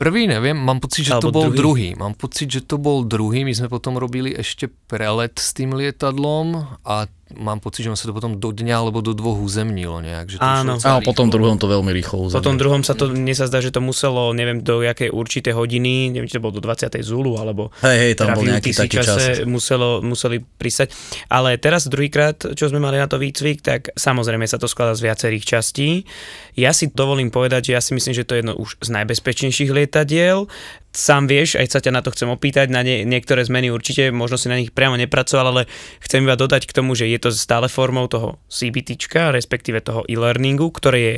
Prvý 0.00 0.24
neviem, 0.24 0.56
mám 0.56 0.80
pocit, 0.80 1.04
že 1.04 1.12
Alebo 1.12 1.28
to 1.28 1.30
bol 1.30 1.48
druhý. 1.52 1.60
druhý. 1.60 1.88
Mám 1.92 2.16
pocit, 2.16 2.48
že 2.48 2.64
to 2.64 2.80
bol 2.80 3.04
druhý. 3.04 3.44
My 3.44 3.52
sme 3.52 3.68
potom 3.68 4.00
robili 4.00 4.32
ešte 4.32 4.72
prelet 4.88 5.36
s 5.36 5.52
tým 5.52 5.76
lietadlom 5.76 6.80
a 6.88 7.04
mám 7.38 7.62
pocit, 7.62 7.86
že 7.86 7.90
on 7.92 7.98
sa 7.98 8.10
to 8.10 8.14
potom 8.16 8.38
do 8.38 8.50
dňa 8.50 8.74
alebo 8.74 8.98
do 9.04 9.14
dvoch 9.14 9.38
uzemnilo 9.38 10.02
nejak. 10.02 10.26
Že 10.34 10.36
to 10.38 10.46
Áno. 10.46 10.72
A 10.80 10.98
potom 11.02 11.30
druhom 11.30 11.56
to 11.60 11.70
veľmi 11.70 11.94
rýchlo 11.94 12.26
uzemnilo. 12.26 12.42
Potom 12.42 12.56
druhom 12.58 12.82
sa 12.82 12.98
to, 12.98 13.10
mne 13.10 13.34
sa 13.36 13.46
zdá, 13.46 13.62
že 13.62 13.70
to 13.70 13.78
muselo, 13.78 14.34
neviem 14.34 14.64
do 14.64 14.82
jakej 14.82 15.14
určité 15.14 15.54
hodiny, 15.54 16.10
neviem, 16.10 16.26
či 16.26 16.38
to 16.38 16.44
bolo 16.44 16.58
do 16.58 16.62
20. 16.64 16.90
Zulu, 17.00 17.38
alebo 17.38 17.70
hej, 17.86 17.96
hej, 17.96 18.12
tam 18.18 18.34
teda 18.34 18.36
bol 18.36 18.44
nejaký 18.44 18.70
taký 18.74 18.96
čase 18.98 19.42
čas. 19.42 19.48
Muselo, 19.48 20.02
museli 20.02 20.42
prísať. 20.42 20.90
Ale 21.30 21.56
teraz 21.56 21.86
druhýkrát, 21.86 22.54
čo 22.58 22.66
sme 22.66 22.82
mali 22.82 22.98
na 22.98 23.06
to 23.06 23.16
výcvik, 23.16 23.62
tak 23.62 23.94
samozrejme 23.94 24.44
sa 24.44 24.58
to 24.58 24.66
skladá 24.66 24.98
z 24.98 25.06
viacerých 25.06 25.44
častí. 25.46 26.04
Ja 26.58 26.74
si 26.74 26.90
dovolím 26.90 27.30
povedať, 27.30 27.70
že 27.70 27.72
ja 27.78 27.82
si 27.82 27.94
myslím, 27.94 28.14
že 28.14 28.26
to 28.26 28.34
je 28.36 28.40
jedno 28.42 28.58
už 28.58 28.80
z 28.82 28.88
najbezpečnejších 28.90 29.70
lietadiel 29.70 30.50
sám 30.90 31.30
vieš, 31.30 31.54
aj 31.54 31.66
sa 31.70 31.80
ťa 31.82 31.94
na 31.94 32.02
to 32.02 32.10
chcem 32.10 32.26
opýtať, 32.26 32.66
na 32.66 32.82
nie, 32.82 33.06
niektoré 33.06 33.46
zmeny 33.46 33.70
určite, 33.70 34.10
možno 34.10 34.36
si 34.38 34.50
na 34.50 34.58
nich 34.58 34.74
priamo 34.74 34.98
nepracoval, 34.98 35.46
ale 35.54 35.62
chcem 36.02 36.26
iba 36.26 36.34
dodať 36.34 36.66
k 36.66 36.74
tomu, 36.74 36.98
že 36.98 37.06
je 37.06 37.18
to 37.22 37.30
stále 37.30 37.70
formou 37.70 38.10
toho 38.10 38.42
CBT, 38.50 38.98
respektíve 39.30 39.78
toho 39.80 40.02
e-learningu, 40.10 40.66
ktoré 40.74 40.98
je 40.98 41.14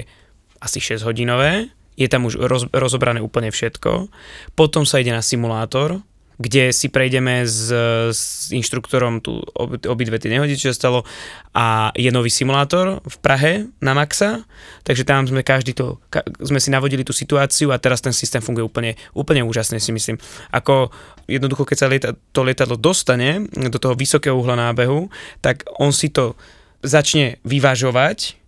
asi 0.60 0.78
6 0.78 1.08
hodinové, 1.08 1.72
je 1.96 2.08
tam 2.08 2.28
už 2.28 2.40
roz, 2.40 2.64
rozobrané 2.72 3.20
úplne 3.20 3.52
všetko. 3.52 4.08
Potom 4.56 4.84
sa 4.88 5.00
ide 5.00 5.12
na 5.12 5.24
simulátor, 5.24 6.00
kde 6.40 6.72
si 6.72 6.88
prejdeme 6.88 7.44
s, 7.44 7.68
s 8.12 8.22
inštruktorom 8.52 9.20
tu 9.20 9.40
ob, 9.56 9.76
obidve 9.76 10.16
tie 10.16 10.32
nehody, 10.32 10.56
čo 10.56 10.72
stalo 10.72 11.04
a 11.52 11.92
je 11.92 12.08
nový 12.08 12.32
simulátor 12.32 13.04
v 13.04 13.16
Prahe 13.20 13.52
na 13.84 13.92
Maxa, 13.92 14.44
takže 14.82 15.04
tam 15.04 15.28
sme 15.28 15.44
každý 15.44 15.76
to, 15.76 16.00
ka, 16.08 16.24
sme 16.40 16.58
si 16.58 16.72
navodili 16.72 17.04
tú 17.04 17.12
situáciu 17.12 17.70
a 17.70 17.80
teraz 17.80 18.00
ten 18.00 18.12
systém 18.16 18.40
funguje 18.40 18.64
úplne, 18.64 18.96
úplne 19.12 19.44
úžasne 19.44 19.76
si 19.78 19.92
myslím. 19.92 20.16
Ako 20.52 20.88
jednoducho, 21.28 21.68
keď 21.68 21.76
sa 21.78 21.90
lieta, 21.90 22.10
to 22.32 22.40
lietadlo 22.42 22.76
dostane 22.80 23.46
do 23.52 23.78
toho 23.78 23.92
vysokého 23.96 24.36
uhla 24.36 24.56
nábehu, 24.56 25.12
tak 25.44 25.64
on 25.78 25.92
si 25.92 26.08
to 26.10 26.34
začne 26.82 27.38
vyvažovať 27.46 28.41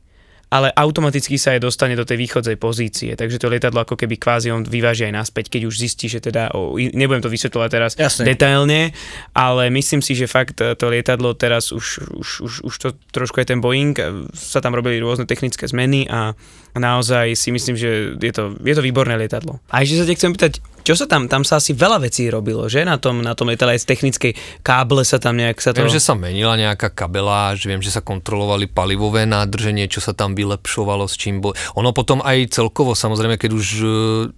ale 0.55 0.71
automaticky 0.71 1.35
sa 1.35 1.59
aj 1.59 1.67
dostane 1.67 1.99
do 1.99 2.07
tej 2.07 2.15
východzej 2.15 2.55
pozície. 2.63 3.19
Takže 3.19 3.43
to 3.43 3.51
lietadlo 3.51 3.83
ako 3.83 3.99
keby 3.99 4.15
kvázi 4.23 4.55
on 4.55 4.63
vyváži 4.63 5.11
aj 5.11 5.27
naspäť, 5.27 5.51
keď 5.51 5.67
už 5.67 5.75
zistí, 5.83 6.07
že 6.07 6.23
teda, 6.23 6.55
oh, 6.55 6.79
nebudem 6.79 7.27
to 7.27 7.27
vysvetľovať 7.27 7.71
teraz 7.75 7.93
Jasne. 7.99 8.23
detailne, 8.23 8.95
ale 9.35 9.67
myslím 9.75 9.99
si, 9.99 10.15
že 10.15 10.31
fakt 10.31 10.63
to 10.63 10.87
lietadlo 10.87 11.35
teraz 11.35 11.75
už, 11.75 12.07
už, 12.15 12.29
už, 12.47 12.53
už 12.71 12.75
to 12.79 12.89
trošku 13.11 13.43
je 13.43 13.51
ten 13.51 13.59
Boeing, 13.59 13.99
sa 14.31 14.63
tam 14.63 14.79
robili 14.79 15.03
rôzne 15.03 15.27
technické 15.27 15.67
zmeny 15.67 16.07
a 16.07 16.39
naozaj 16.75 17.39
si 17.39 17.55
myslím, 17.55 17.79
že 17.79 18.19
je 18.19 18.33
to, 18.35 18.59
je 18.59 18.75
to 18.75 18.83
výborné 18.83 19.15
lietadlo. 19.15 19.63
A 19.71 19.87
ešte 19.87 20.03
sa 20.03 20.05
te 20.07 20.15
chcem 20.19 20.35
pýtať, 20.35 20.53
čo 20.85 20.99
sa 20.99 21.07
tam, 21.07 21.31
tam 21.31 21.47
sa 21.47 21.63
asi 21.63 21.73
veľa 21.73 22.03
vecí 22.03 22.27
robilo, 22.29 22.67
že 22.67 22.83
na 22.83 22.99
tom, 22.99 23.23
na 23.23 23.33
tom 23.33 23.49
lietadle 23.49 23.79
aj 23.79 23.87
z 23.87 23.89
technickej 23.89 24.33
káble 24.67 25.07
sa 25.07 25.23
tam 25.23 25.39
nejak 25.39 25.63
sa 25.63 25.71
to... 25.71 25.81
Viem, 25.81 25.95
že 25.95 26.03
sa 26.03 26.19
menila 26.19 26.59
nejaká 26.59 26.91
kabeláž, 26.91 27.65
viem, 27.65 27.81
že 27.81 27.95
sa 27.95 28.03
kontrolovali 28.03 28.67
palivové 28.67 29.25
nádrženie, 29.25 29.87
čo 29.87 30.03
sa 30.03 30.17
tam 30.17 30.35
vylepšovalo, 30.35 31.07
s 31.07 31.15
čím 31.15 31.39
bol. 31.39 31.55
Ono 31.79 31.95
potom 31.95 32.25
aj 32.25 32.53
celkovo, 32.53 32.99
samozrejme, 32.99 33.39
keď 33.39 33.51
už 33.55 33.67
e, 33.81 33.87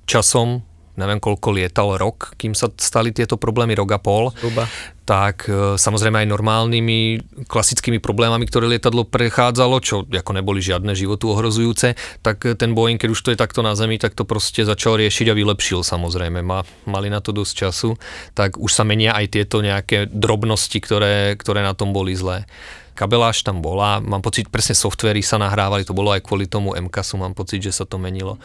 časom 0.05 0.66
neviem 0.97 1.21
koľko 1.21 1.49
lietal 1.55 1.95
rok, 1.97 2.35
kým 2.41 2.53
sa 2.53 2.73
stali 2.77 3.13
tieto 3.13 3.37
problémy, 3.37 3.77
rok 3.77 3.97
a 3.97 4.01
pol, 4.01 4.33
Zhruba. 4.37 4.67
tak 5.05 5.47
e, 5.47 5.77
samozrejme 5.77 6.25
aj 6.25 6.29
normálnymi 6.33 6.99
klasickými 7.47 8.01
problémami, 8.03 8.45
ktoré 8.49 8.67
lietadlo 8.67 9.07
prechádzalo, 9.07 9.79
čo 9.85 10.05
ako 10.09 10.33
neboli 10.35 10.65
žiadne 10.65 10.97
životu 10.97 11.31
ohrozujúce, 11.33 11.95
tak 12.21 12.43
ten 12.57 12.73
Boeing, 12.73 12.99
keď 12.99 13.11
už 13.13 13.21
to 13.23 13.33
je 13.33 13.39
takto 13.39 13.61
na 13.61 13.77
zemi, 13.79 14.01
tak 14.01 14.17
to 14.17 14.27
proste 14.27 14.65
začal 14.65 14.99
riešiť 14.99 15.33
a 15.33 15.39
vylepšil 15.39 15.85
samozrejme. 15.87 16.43
Ma, 16.43 16.67
mali 16.89 17.09
na 17.13 17.21
to 17.23 17.31
dosť 17.31 17.53
času, 17.69 17.91
tak 18.35 18.59
už 18.59 18.73
sa 18.73 18.83
menia 18.83 19.15
aj 19.15 19.37
tieto 19.37 19.63
nejaké 19.63 20.11
drobnosti, 20.11 20.77
ktoré, 20.81 21.39
ktoré 21.39 21.63
na 21.63 21.77
tom 21.77 21.95
boli 21.95 22.17
zlé 22.17 22.49
kabeláž 22.97 23.45
tam 23.45 23.61
bola, 23.61 24.01
mám 24.01 24.25
pocit, 24.25 24.49
presne 24.49 24.73
softvery 24.73 25.21
sa 25.21 25.37
nahrávali, 25.37 25.85
to 25.85 25.93
bolo 25.93 26.17
aj 26.17 26.25
kvôli 26.25 26.49
tomu 26.49 26.73
MKSu, 26.73 27.21
mám 27.21 27.37
pocit, 27.37 27.61
že 27.61 27.77
sa 27.77 27.85
to 27.85 28.01
menilo. 28.01 28.41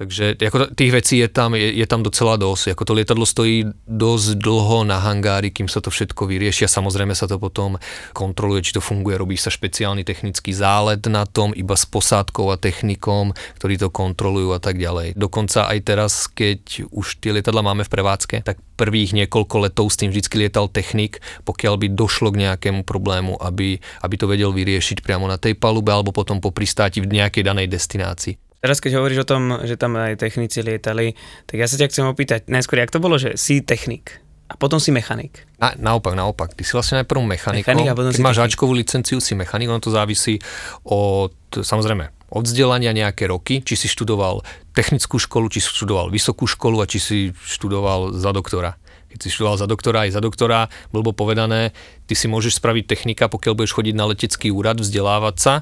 Takže 0.00 0.40
ako 0.40 0.72
tých 0.72 0.96
vecí 0.96 1.20
je 1.20 1.28
tam, 1.28 1.52
je, 1.52 1.76
je 1.76 1.84
tam 1.84 2.00
docela 2.00 2.40
dosť. 2.40 2.72
Ako 2.72 2.88
to 2.88 2.96
lietadlo 2.96 3.28
stojí 3.28 3.68
dosť 3.84 4.40
dlho 4.40 4.88
na 4.88 4.96
hangári, 4.96 5.52
kým 5.52 5.68
sa 5.68 5.84
to 5.84 5.92
všetko 5.92 6.24
vyrieši 6.24 6.64
a 6.64 6.72
samozrejme 6.72 7.12
sa 7.12 7.28
to 7.28 7.36
potom 7.36 7.76
kontroluje, 8.16 8.64
či 8.64 8.72
to 8.72 8.80
funguje. 8.80 9.20
Robí 9.20 9.36
sa 9.36 9.52
špeciálny 9.52 10.00
technický 10.00 10.56
zálet 10.56 11.04
na 11.04 11.28
tom, 11.28 11.52
iba 11.52 11.76
s 11.76 11.84
posádkou 11.84 12.48
a 12.48 12.56
technikom, 12.56 13.36
ktorí 13.60 13.76
to 13.76 13.92
kontrolujú 13.92 14.56
a 14.56 14.60
tak 14.64 14.80
ďalej. 14.80 15.20
Dokonca 15.20 15.68
aj 15.68 15.78
teraz, 15.84 16.32
keď 16.32 16.88
už 16.88 17.20
tie 17.20 17.36
lietadla 17.36 17.60
máme 17.60 17.84
v 17.84 17.92
prevádzke, 17.92 18.40
tak 18.40 18.56
prvých 18.80 19.12
niekoľko 19.12 19.68
letov 19.68 19.92
s 19.92 20.00
tým 20.00 20.08
vždy 20.08 20.48
lietal 20.48 20.72
technik, 20.72 21.20
pokiaľ 21.44 21.76
by 21.76 21.86
došlo 21.92 22.32
k 22.32 22.48
nejakému 22.48 22.88
problému, 22.88 23.36
aby, 23.36 23.76
aby 24.00 24.14
to 24.16 24.24
vedel 24.24 24.48
vyriešiť 24.56 25.04
priamo 25.04 25.28
na 25.28 25.36
tej 25.36 25.60
palube 25.60 25.92
alebo 25.92 26.08
potom 26.08 26.40
po 26.40 26.56
pristáti 26.56 27.04
v 27.04 27.20
nejakej 27.20 27.44
danej 27.44 27.68
destinácii. 27.68 28.49
Teraz 28.60 28.76
keď 28.84 29.00
hovoríš 29.00 29.24
o 29.24 29.28
tom, 29.28 29.42
že 29.64 29.80
tam 29.80 29.96
aj 29.96 30.20
technici 30.20 30.60
lietali, 30.60 31.16
tak 31.48 31.56
ja 31.56 31.64
sa 31.64 31.80
ťa 31.80 31.88
chcem 31.88 32.04
opýtať, 32.04 32.40
najskôr, 32.52 32.84
jak 32.84 32.92
to 32.92 33.00
bolo, 33.00 33.16
že 33.16 33.40
si 33.40 33.64
technik 33.64 34.20
a 34.50 34.58
potom 34.58 34.82
si 34.82 34.90
mechanik. 34.90 35.46
Na, 35.62 35.72
naopak, 35.78 36.18
naopak. 36.18 36.58
Ty 36.58 36.62
si 36.66 36.74
vlastne 36.74 37.00
najprv 37.00 37.22
mechanik. 37.22 37.62
Mechanik 37.62 37.86
a 37.86 37.94
potom 37.94 38.10
Keď 38.10 38.18
máš 38.18 38.42
technik. 38.42 38.50
Ačkovú 38.50 38.72
licenciu, 38.74 39.22
si 39.22 39.38
mechanik, 39.38 39.70
ono 39.70 39.78
to 39.78 39.94
závisí 39.94 40.42
od, 40.82 41.32
samozrejme, 41.54 42.10
od 42.34 42.42
vzdelania 42.42 42.90
nejaké 42.90 43.30
roky, 43.30 43.62
či 43.62 43.78
si 43.78 43.86
študoval 43.86 44.42
technickú 44.74 45.22
školu, 45.22 45.46
či 45.54 45.62
si 45.62 45.70
študoval 45.70 46.10
vysokú 46.10 46.50
školu 46.50 46.82
a 46.82 46.90
či 46.90 46.98
si 46.98 47.18
študoval 47.32 48.10
za 48.18 48.34
doktora. 48.34 48.74
Keď 49.10 49.18
si 49.22 49.28
študoval 49.30 49.56
za 49.58 49.66
doktora 49.70 50.06
aj 50.06 50.18
za 50.18 50.20
doktora, 50.22 50.66
blbo 50.90 51.14
povedané, 51.14 51.70
ty 52.10 52.18
si 52.18 52.26
môžeš 52.26 52.58
spraviť 52.58 52.84
technika, 52.90 53.30
pokiaľ 53.30 53.54
budeš 53.54 53.74
chodiť 53.78 53.94
na 53.94 54.06
letecký 54.10 54.50
úrad, 54.50 54.82
vzdelávať 54.82 55.36
sa 55.38 55.54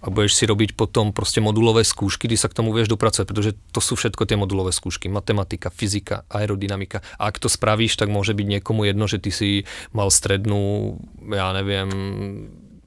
a 0.00 0.08
budeš 0.08 0.40
si 0.40 0.44
robiť 0.48 0.72
potom 0.72 1.12
proste 1.12 1.44
modulové 1.44 1.84
skúšky, 1.84 2.24
ty 2.24 2.36
sa 2.40 2.48
k 2.48 2.56
tomu 2.56 2.72
vieš 2.72 2.88
dopracovať, 2.88 3.26
pretože 3.28 3.52
to 3.68 3.84
sú 3.84 4.00
všetko 4.00 4.24
tie 4.24 4.40
modulové 4.40 4.72
skúšky. 4.72 5.12
Matematika, 5.12 5.68
fyzika, 5.68 6.24
aerodynamika. 6.32 7.04
A 7.20 7.28
ak 7.28 7.36
to 7.36 7.52
spravíš, 7.52 8.00
tak 8.00 8.08
môže 8.08 8.32
byť 8.32 8.46
niekomu 8.48 8.88
jedno, 8.88 9.04
že 9.04 9.20
ty 9.20 9.28
si 9.28 9.68
mal 9.92 10.08
strednú, 10.08 10.96
ja 11.28 11.52
neviem, 11.52 11.88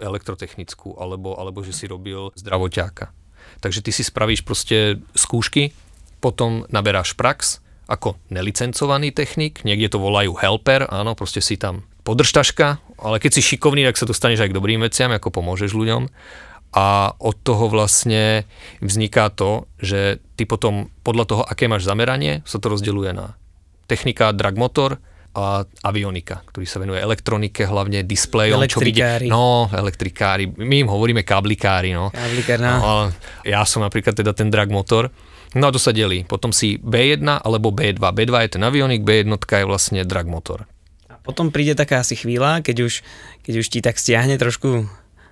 elektrotechnickú, 0.02 0.98
alebo, 0.98 1.38
alebo 1.38 1.62
že 1.62 1.78
si 1.78 1.86
robil 1.86 2.34
zdravoťáka. 2.34 3.14
Takže 3.62 3.86
ty 3.86 3.94
si 3.94 4.02
spravíš 4.02 4.42
proste 4.42 4.98
skúšky, 5.14 5.70
potom 6.18 6.66
naberáš 6.74 7.14
prax 7.14 7.62
ako 7.86 8.16
nelicencovaný 8.32 9.14
technik, 9.14 9.62
niekde 9.68 9.92
to 9.92 10.00
volajú 10.00 10.34
helper, 10.40 10.88
áno, 10.88 11.14
proste 11.14 11.44
si 11.44 11.60
tam 11.60 11.84
podržtaška, 12.08 12.80
ale 13.00 13.20
keď 13.20 13.40
si 13.40 13.54
šikovný, 13.54 13.84
tak 13.84 14.00
sa 14.00 14.08
dostaneš 14.08 14.48
aj 14.48 14.50
k 14.52 14.58
dobrým 14.58 14.82
veciam, 14.82 15.12
ako 15.12 15.30
pomôžeš 15.30 15.76
ľuďom 15.76 16.08
a 16.74 17.14
od 17.22 17.38
toho 17.46 17.70
vlastne 17.70 18.50
vzniká 18.82 19.30
to, 19.30 19.70
že 19.78 20.18
ty 20.34 20.50
potom 20.50 20.90
podľa 21.06 21.26
toho, 21.30 21.44
aké 21.46 21.70
máš 21.70 21.86
zameranie, 21.86 22.42
sa 22.50 22.58
to 22.58 22.74
rozdeľuje 22.74 23.12
na 23.14 23.38
technika, 23.86 24.34
drag 24.34 24.58
motor 24.58 24.98
a 25.34 25.66
avionika, 25.86 26.46
ktorý 26.50 26.66
sa 26.66 26.78
venuje 26.82 27.02
elektronike, 27.02 27.66
hlavne 27.66 28.06
displejom. 28.06 28.58
čo 28.70 28.82
vidie, 28.82 29.30
no, 29.30 29.70
elektrikári. 29.70 30.50
My 30.62 30.86
im 30.86 30.90
hovoríme 30.90 31.26
kablikári, 31.26 31.94
no. 31.94 32.14
Kablikár, 32.14 32.62
no. 32.62 32.74
no. 32.78 32.94
ja 33.46 33.66
som 33.66 33.82
napríklad 33.82 34.14
teda 34.14 34.34
ten 34.34 34.54
drag 34.54 34.70
motor. 34.70 35.10
No 35.54 35.70
a 35.70 35.74
to 35.74 35.78
sa 35.78 35.94
delí. 35.94 36.26
Potom 36.26 36.50
si 36.50 36.82
B1 36.82 37.22
alebo 37.22 37.70
B2. 37.70 38.02
B2 38.02 38.34
je 38.46 38.50
ten 38.58 38.64
avionik, 38.66 39.06
B1 39.06 39.30
je 39.30 39.66
vlastne 39.70 40.02
drag 40.02 40.26
motor. 40.26 40.66
A 41.10 41.18
potom 41.22 41.54
príde 41.54 41.78
taká 41.78 42.02
asi 42.02 42.18
chvíľa, 42.18 42.66
keď 42.66 42.90
už, 42.90 42.94
keď 43.46 43.54
už 43.62 43.68
ti 43.70 43.80
tak 43.82 44.02
stiahne 44.02 44.38
trošku 44.42 44.90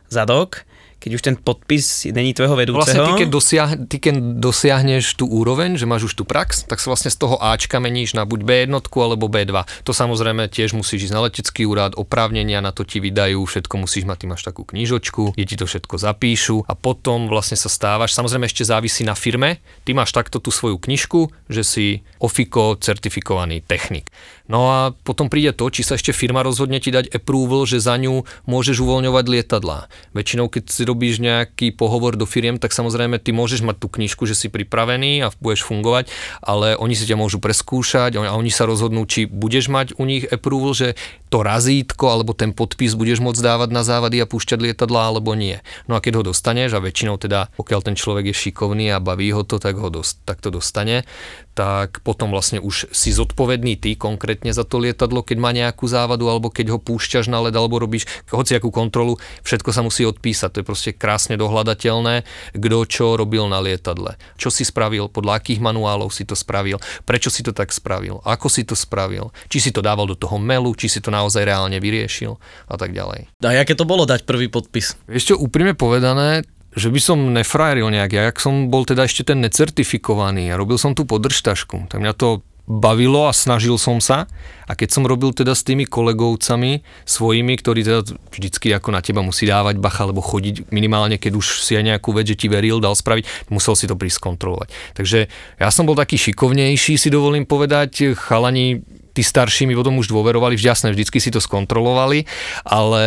zadok, 0.10 0.66
keď 1.02 1.12
už 1.18 1.22
ten 1.26 1.36
podpis 1.36 2.06
není 2.14 2.38
tvojho 2.38 2.54
vedúceho. 2.54 2.86
Vlastne 2.86 3.02
ty 3.10 3.26
keď, 3.26 3.30
dosiah, 3.34 3.72
ty 3.90 3.98
keď 3.98 4.16
dosiahneš 4.38 5.18
tú 5.18 5.26
úroveň, 5.26 5.74
že 5.74 5.90
máš 5.90 6.14
už 6.14 6.22
tú 6.22 6.24
prax, 6.30 6.70
tak 6.70 6.78
sa 6.78 6.94
vlastne 6.94 7.10
z 7.10 7.18
toho 7.18 7.42
Ačka 7.42 7.82
meníš 7.82 8.14
na 8.14 8.22
buď 8.22 8.46
B1 8.46 8.70
alebo 8.78 9.26
B2. 9.26 9.66
To 9.82 9.92
samozrejme 9.92 10.46
tiež 10.46 10.78
musíš 10.78 11.10
ísť 11.10 11.16
na 11.18 11.26
letecký 11.26 11.66
úrad, 11.66 11.98
oprávnenia 11.98 12.62
na 12.62 12.70
to 12.70 12.86
ti 12.86 13.02
vydajú, 13.02 13.42
všetko 13.42 13.82
musíš 13.82 14.06
mať, 14.06 14.18
ty 14.22 14.26
máš 14.30 14.46
takú 14.46 14.62
knižočku, 14.62 15.34
kde 15.34 15.46
ti 15.50 15.58
to 15.58 15.66
všetko 15.66 15.98
zapíšu 15.98 16.70
a 16.70 16.78
potom 16.78 17.26
vlastne 17.26 17.58
sa 17.58 17.68
stávaš, 17.68 18.14
samozrejme 18.14 18.46
ešte 18.46 18.62
závisí 18.62 19.02
na 19.02 19.18
firme, 19.18 19.58
ty 19.82 19.98
máš 19.98 20.14
takto 20.14 20.38
tú 20.38 20.54
svoju 20.54 20.78
knižku, 20.78 21.34
že 21.50 21.66
si 21.66 21.86
OFICO 22.22 22.78
certifikovaný 22.78 23.66
technik. 23.66 24.06
No 24.52 24.68
a 24.68 24.92
potom 24.92 25.32
príde 25.32 25.56
to, 25.56 25.72
či 25.72 25.80
sa 25.80 25.96
ešte 25.96 26.12
firma 26.12 26.44
rozhodne 26.44 26.84
ti 26.84 26.92
dať 26.92 27.16
approval, 27.16 27.64
že 27.64 27.80
za 27.80 27.96
ňu 27.96 28.28
môžeš 28.52 28.84
uvoľňovať 28.84 29.26
lietadlá. 29.32 29.88
Väčšinou, 30.12 30.52
keď 30.52 30.64
si 30.68 30.84
robíš 30.92 31.24
nejaký 31.24 31.72
pohovor 31.72 32.20
do 32.20 32.28
firiem, 32.28 32.60
tak 32.60 32.76
samozrejme 32.76 33.16
ty 33.24 33.32
môžeš 33.32 33.64
mať 33.64 33.80
tú 33.80 33.88
knižku, 33.88 34.28
že 34.28 34.36
si 34.36 34.52
pripravený 34.52 35.24
a 35.24 35.32
budeš 35.40 35.64
fungovať, 35.64 36.12
ale 36.44 36.76
oni 36.76 36.94
si 36.94 37.08
ťa 37.08 37.16
môžu 37.16 37.40
preskúšať 37.40 38.20
a 38.20 38.36
oni 38.36 38.52
sa 38.52 38.68
rozhodnú, 38.68 39.08
či 39.08 39.24
budeš 39.26 39.72
mať 39.72 39.96
u 39.96 40.04
nich 40.04 40.28
approval, 40.28 40.76
že 40.76 41.00
to 41.32 41.40
razítko 41.40 42.12
alebo 42.12 42.36
ten 42.36 42.52
podpis 42.52 42.92
budeš 43.00 43.24
môcť 43.24 43.40
dávať 43.40 43.70
na 43.72 43.88
závady 43.88 44.20
a 44.20 44.28
púšťať 44.28 44.60
lietadlá 44.60 45.16
alebo 45.16 45.32
nie. 45.32 45.64
No 45.88 45.96
a 45.96 46.04
keď 46.04 46.20
ho 46.20 46.24
dostaneš 46.36 46.76
a 46.76 46.84
väčšinou 46.84 47.16
teda, 47.16 47.48
pokiaľ 47.56 47.80
ten 47.88 47.96
človek 47.96 48.36
je 48.36 48.36
šikovný 48.36 48.92
a 48.92 49.00
baví 49.00 49.32
ho 49.32 49.48
to, 49.48 49.56
tak 49.56 49.80
ho 49.80 49.88
dost, 49.88 50.20
tak 50.28 50.44
to 50.44 50.52
dostane, 50.52 51.08
tak 51.56 52.04
potom 52.04 52.36
vlastne 52.36 52.60
už 52.60 52.92
si 52.92 53.16
zodpovedný 53.16 53.80
ty 53.80 53.96
konkrétne 53.96 54.52
za 54.52 54.68
to 54.68 54.80
lietadlo, 54.84 55.24
keď 55.24 55.38
má 55.40 55.56
nejakú 55.56 55.88
závadu 55.88 56.28
alebo 56.28 56.52
keď 56.52 56.76
ho 56.76 56.80
púšťaš 56.80 57.32
na 57.32 57.40
led 57.44 57.56
alebo 57.56 57.80
robíš 57.80 58.08
hociakú 58.28 58.68
kontrolu, 58.68 59.16
všetko 59.48 59.70
sa 59.72 59.84
musí 59.84 60.04
odpísať. 60.04 60.52
To 60.52 60.60
je 60.64 60.68
krásne 60.90 61.38
dohľadateľné, 61.38 62.26
kto 62.58 62.78
čo 62.90 63.14
robil 63.14 63.46
na 63.46 63.62
lietadle. 63.62 64.18
Čo 64.42 64.50
si 64.50 64.66
spravil, 64.66 65.06
podľa 65.06 65.38
akých 65.38 65.62
manuálov 65.62 66.10
si 66.10 66.26
to 66.26 66.34
spravil, 66.34 66.82
prečo 67.06 67.30
si 67.30 67.46
to 67.46 67.54
tak 67.54 67.70
spravil, 67.70 68.26
ako 68.26 68.50
si 68.50 68.66
to 68.66 68.74
spravil, 68.74 69.30
či 69.54 69.62
si 69.62 69.70
to 69.70 69.86
dával 69.86 70.10
do 70.10 70.18
toho 70.18 70.42
melu, 70.42 70.74
či 70.74 70.90
si 70.90 70.98
to 70.98 71.14
naozaj 71.14 71.46
reálne 71.46 71.78
vyriešil 71.78 72.42
a 72.66 72.76
tak 72.82 72.98
ďalej. 72.98 73.30
A 73.46 73.54
aké 73.62 73.78
to 73.78 73.86
bolo 73.86 74.10
dať 74.10 74.26
prvý 74.26 74.50
podpis? 74.50 74.98
Čo, 75.06 75.38
úprimne 75.38 75.78
povedané, 75.78 76.42
že 76.72 76.88
by 76.88 77.00
som 77.04 77.20
nefrajeril 77.36 77.92
nejak, 77.92 78.12
ja 78.16 78.24
jak 78.32 78.40
som 78.40 78.72
bol 78.72 78.88
teda 78.88 79.04
ešte 79.04 79.28
ten 79.28 79.44
necertifikovaný 79.44 80.56
a 80.56 80.60
robil 80.60 80.80
som 80.80 80.96
tú 80.96 81.04
podržtašku, 81.04 81.92
tak 81.92 82.00
mňa 82.00 82.16
to 82.16 82.48
bavilo 82.80 83.28
a 83.28 83.36
snažil 83.36 83.76
som 83.76 84.00
sa 84.00 84.32
a 84.64 84.72
keď 84.72 84.90
som 84.96 85.04
robil 85.04 85.36
teda 85.36 85.52
s 85.52 85.68
tými 85.68 85.84
kolegovcami 85.84 86.80
svojimi, 87.04 87.54
ktorí 87.60 87.84
teda 87.84 88.08
vždycky 88.32 88.72
ako 88.72 88.96
na 88.96 89.04
teba 89.04 89.20
musí 89.20 89.44
dávať 89.44 89.84
bacha, 89.84 90.08
alebo 90.08 90.24
chodiť 90.24 90.72
minimálne, 90.72 91.20
keď 91.20 91.36
už 91.36 91.60
si 91.60 91.76
aj 91.76 91.92
nejakú 91.92 92.16
vec, 92.16 92.32
že 92.32 92.40
ti 92.40 92.48
veril, 92.48 92.80
dal 92.80 92.96
spraviť, 92.96 93.52
musel 93.52 93.76
si 93.76 93.92
to 93.92 94.00
prísť 94.00 94.24
kontrolovať. 94.24 94.72
Takže 94.96 95.28
ja 95.60 95.70
som 95.74 95.84
bol 95.84 96.00
taký 96.00 96.16
šikovnejší, 96.16 96.96
si 96.96 97.12
dovolím 97.12 97.44
povedať, 97.44 98.16
chalani 98.16 98.80
tí 99.12 99.22
starší 99.28 99.68
mi 99.68 99.76
potom 99.76 100.00
už 100.00 100.08
dôverovali, 100.08 100.56
jasné, 100.56 100.96
vždycky 100.96 101.20
si 101.20 101.36
to 101.36 101.44
skontrolovali, 101.44 102.24
ale 102.64 103.04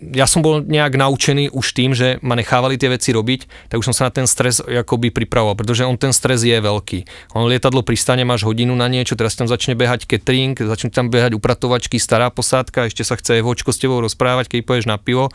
ja 0.00 0.24
som 0.24 0.40
bol 0.40 0.64
nejak 0.64 0.96
naučený 0.96 1.52
už 1.52 1.76
tým, 1.76 1.92
že 1.92 2.16
ma 2.24 2.32
nechávali 2.32 2.80
tie 2.80 2.88
veci 2.88 3.12
robiť, 3.12 3.68
tak 3.68 3.84
už 3.84 3.92
som 3.92 3.94
sa 3.94 4.08
na 4.08 4.12
ten 4.12 4.24
stres 4.24 4.64
akoby 4.64 5.12
pripravoval, 5.12 5.60
pretože 5.60 5.84
on 5.84 6.00
ten 6.00 6.16
stres 6.16 6.40
je 6.40 6.56
veľký. 6.56 7.04
On 7.36 7.44
lietadlo 7.44 7.84
pristane, 7.84 8.24
máš 8.24 8.48
hodinu 8.48 8.72
na 8.72 8.88
niečo, 8.88 9.14
teraz 9.14 9.36
tam 9.36 9.44
začne 9.44 9.76
behať 9.76 10.08
catering, 10.08 10.56
začne 10.56 10.88
tam 10.88 11.12
behať 11.12 11.36
upratovačky, 11.36 12.00
stará 12.00 12.32
posádka, 12.32 12.88
ešte 12.88 13.04
sa 13.04 13.20
chce 13.20 13.44
vočko 13.44 13.76
s 13.76 13.78
tebou 13.78 14.00
rozprávať, 14.00 14.48
keď 14.48 14.58
poješ 14.64 14.84
na 14.88 14.96
pivo, 14.96 15.28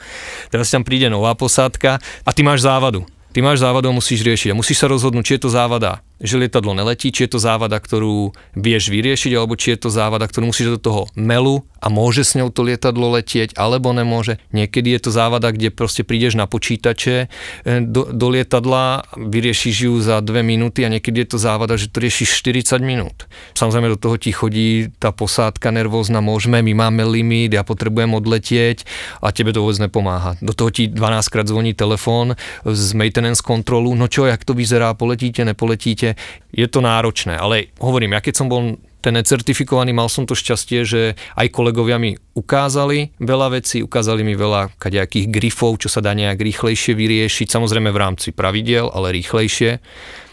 teraz 0.49 0.73
tam 0.73 0.81
príde 0.81 1.13
nová 1.13 1.37
posádka 1.37 2.01
a 2.25 2.29
ty 2.33 2.41
máš 2.41 2.65
závadu. 2.65 3.05
Ty 3.35 3.43
máš 3.43 3.59
závadu 3.59 3.91
a 3.91 3.93
musíš 3.93 4.23
riešiť. 4.23 4.55
A 4.55 4.55
musíš 4.55 4.79
sa 4.79 4.87
rozhodnúť, 4.87 5.27
či 5.27 5.33
je 5.35 5.41
to 5.43 5.49
závada, 5.51 5.99
že 6.19 6.39
lietadlo 6.39 6.71
neletí, 6.71 7.11
či 7.11 7.27
je 7.27 7.35
to 7.35 7.39
závada, 7.39 7.79
ktorú 7.79 8.31
vieš 8.55 8.91
vyriešiť, 8.91 9.31
alebo 9.35 9.59
či 9.59 9.75
je 9.75 9.87
to 9.87 9.89
závada, 9.91 10.27
ktorú 10.27 10.51
musíš 10.51 10.77
do 10.77 10.79
toho 10.79 11.01
melu 11.15 11.67
a 11.83 11.91
môže 11.91 12.25
s 12.25 12.33
ňou 12.33 12.49
to 12.49 12.65
lietadlo 12.65 13.13
letieť, 13.13 13.53
alebo 13.53 13.93
nemôže. 13.93 14.41
Niekedy 14.55 14.97
je 14.97 14.99
to 15.05 15.11
závada, 15.13 15.53
kde 15.53 15.69
proste 15.69 16.01
prídeš 16.01 16.33
na 16.33 16.49
počítače 16.49 17.27
e, 17.61 17.77
do, 17.83 18.09
do 18.09 18.27
lietadla, 18.31 19.05
vyriešiš 19.19 19.75
ju 19.85 19.93
za 20.01 20.23
dve 20.23 20.41
minúty 20.41 20.81
a 20.81 20.89
niekedy 20.89 21.25
je 21.25 21.29
to 21.35 21.39
závada, 21.41 21.77
že 21.77 21.91
to 21.91 22.01
riešiš 22.01 22.41
40 22.41 22.81
minút. 22.81 23.29
Samozrejme 23.53 23.93
do 23.93 23.99
toho 23.99 24.15
ti 24.17 24.33
chodí 24.33 24.89
tá 24.97 25.13
posádka 25.13 25.69
nervózna, 25.69 26.25
môžeme, 26.25 26.63
my 26.63 26.73
máme 26.87 27.03
limit, 27.05 27.53
ja 27.53 27.65
potrebujem 27.65 28.13
odletieť 28.17 28.87
a 29.21 29.29
tebe 29.33 29.53
to 29.53 29.61
vôbec 29.65 29.81
nepomáha. 29.81 30.39
Do 30.39 30.55
toho 30.55 30.71
ti 30.71 30.87
12 30.89 31.33
krát 31.33 31.45
zvoní 31.45 31.73
telefón 31.73 32.37
z 32.65 32.87
maintenance 32.93 33.41
kontrolu, 33.41 33.93
no 33.97 34.05
čo, 34.05 34.29
jak 34.29 34.45
to 34.45 34.53
vyzerá, 34.53 34.93
poletíte, 34.93 35.41
nepoletíte, 35.41 36.04
je 36.53 36.67
to 36.69 36.85
náročné, 36.85 37.33
ale 37.33 37.73
hovorím, 37.81 38.13
ja 38.13 38.21
keď 38.21 38.33
som 38.37 38.47
bol 38.51 38.77
ten 39.05 39.13
necertifikovaný, 39.13 39.93
mal 39.93 40.09
som 40.09 40.25
to 40.25 40.33
šťastie, 40.33 40.81
že 40.81 41.01
aj 41.37 41.53
kolegovia 41.53 42.01
mi 42.01 42.17
ukázali 42.33 43.13
veľa 43.21 43.61
vecí, 43.61 43.85
ukázali 43.85 44.25
mi 44.25 44.33
veľa 44.33 44.73
kadejakých 44.81 45.29
grifov, 45.29 45.77
čo 45.77 45.93
sa 45.93 46.01
dá 46.01 46.17
nejak 46.17 46.41
rýchlejšie 46.41 46.97
vyriešiť, 46.97 47.47
samozrejme 47.53 47.93
v 47.93 48.01
rámci 48.01 48.33
pravidiel, 48.33 48.89
ale 48.89 49.13
rýchlejšie. 49.13 49.77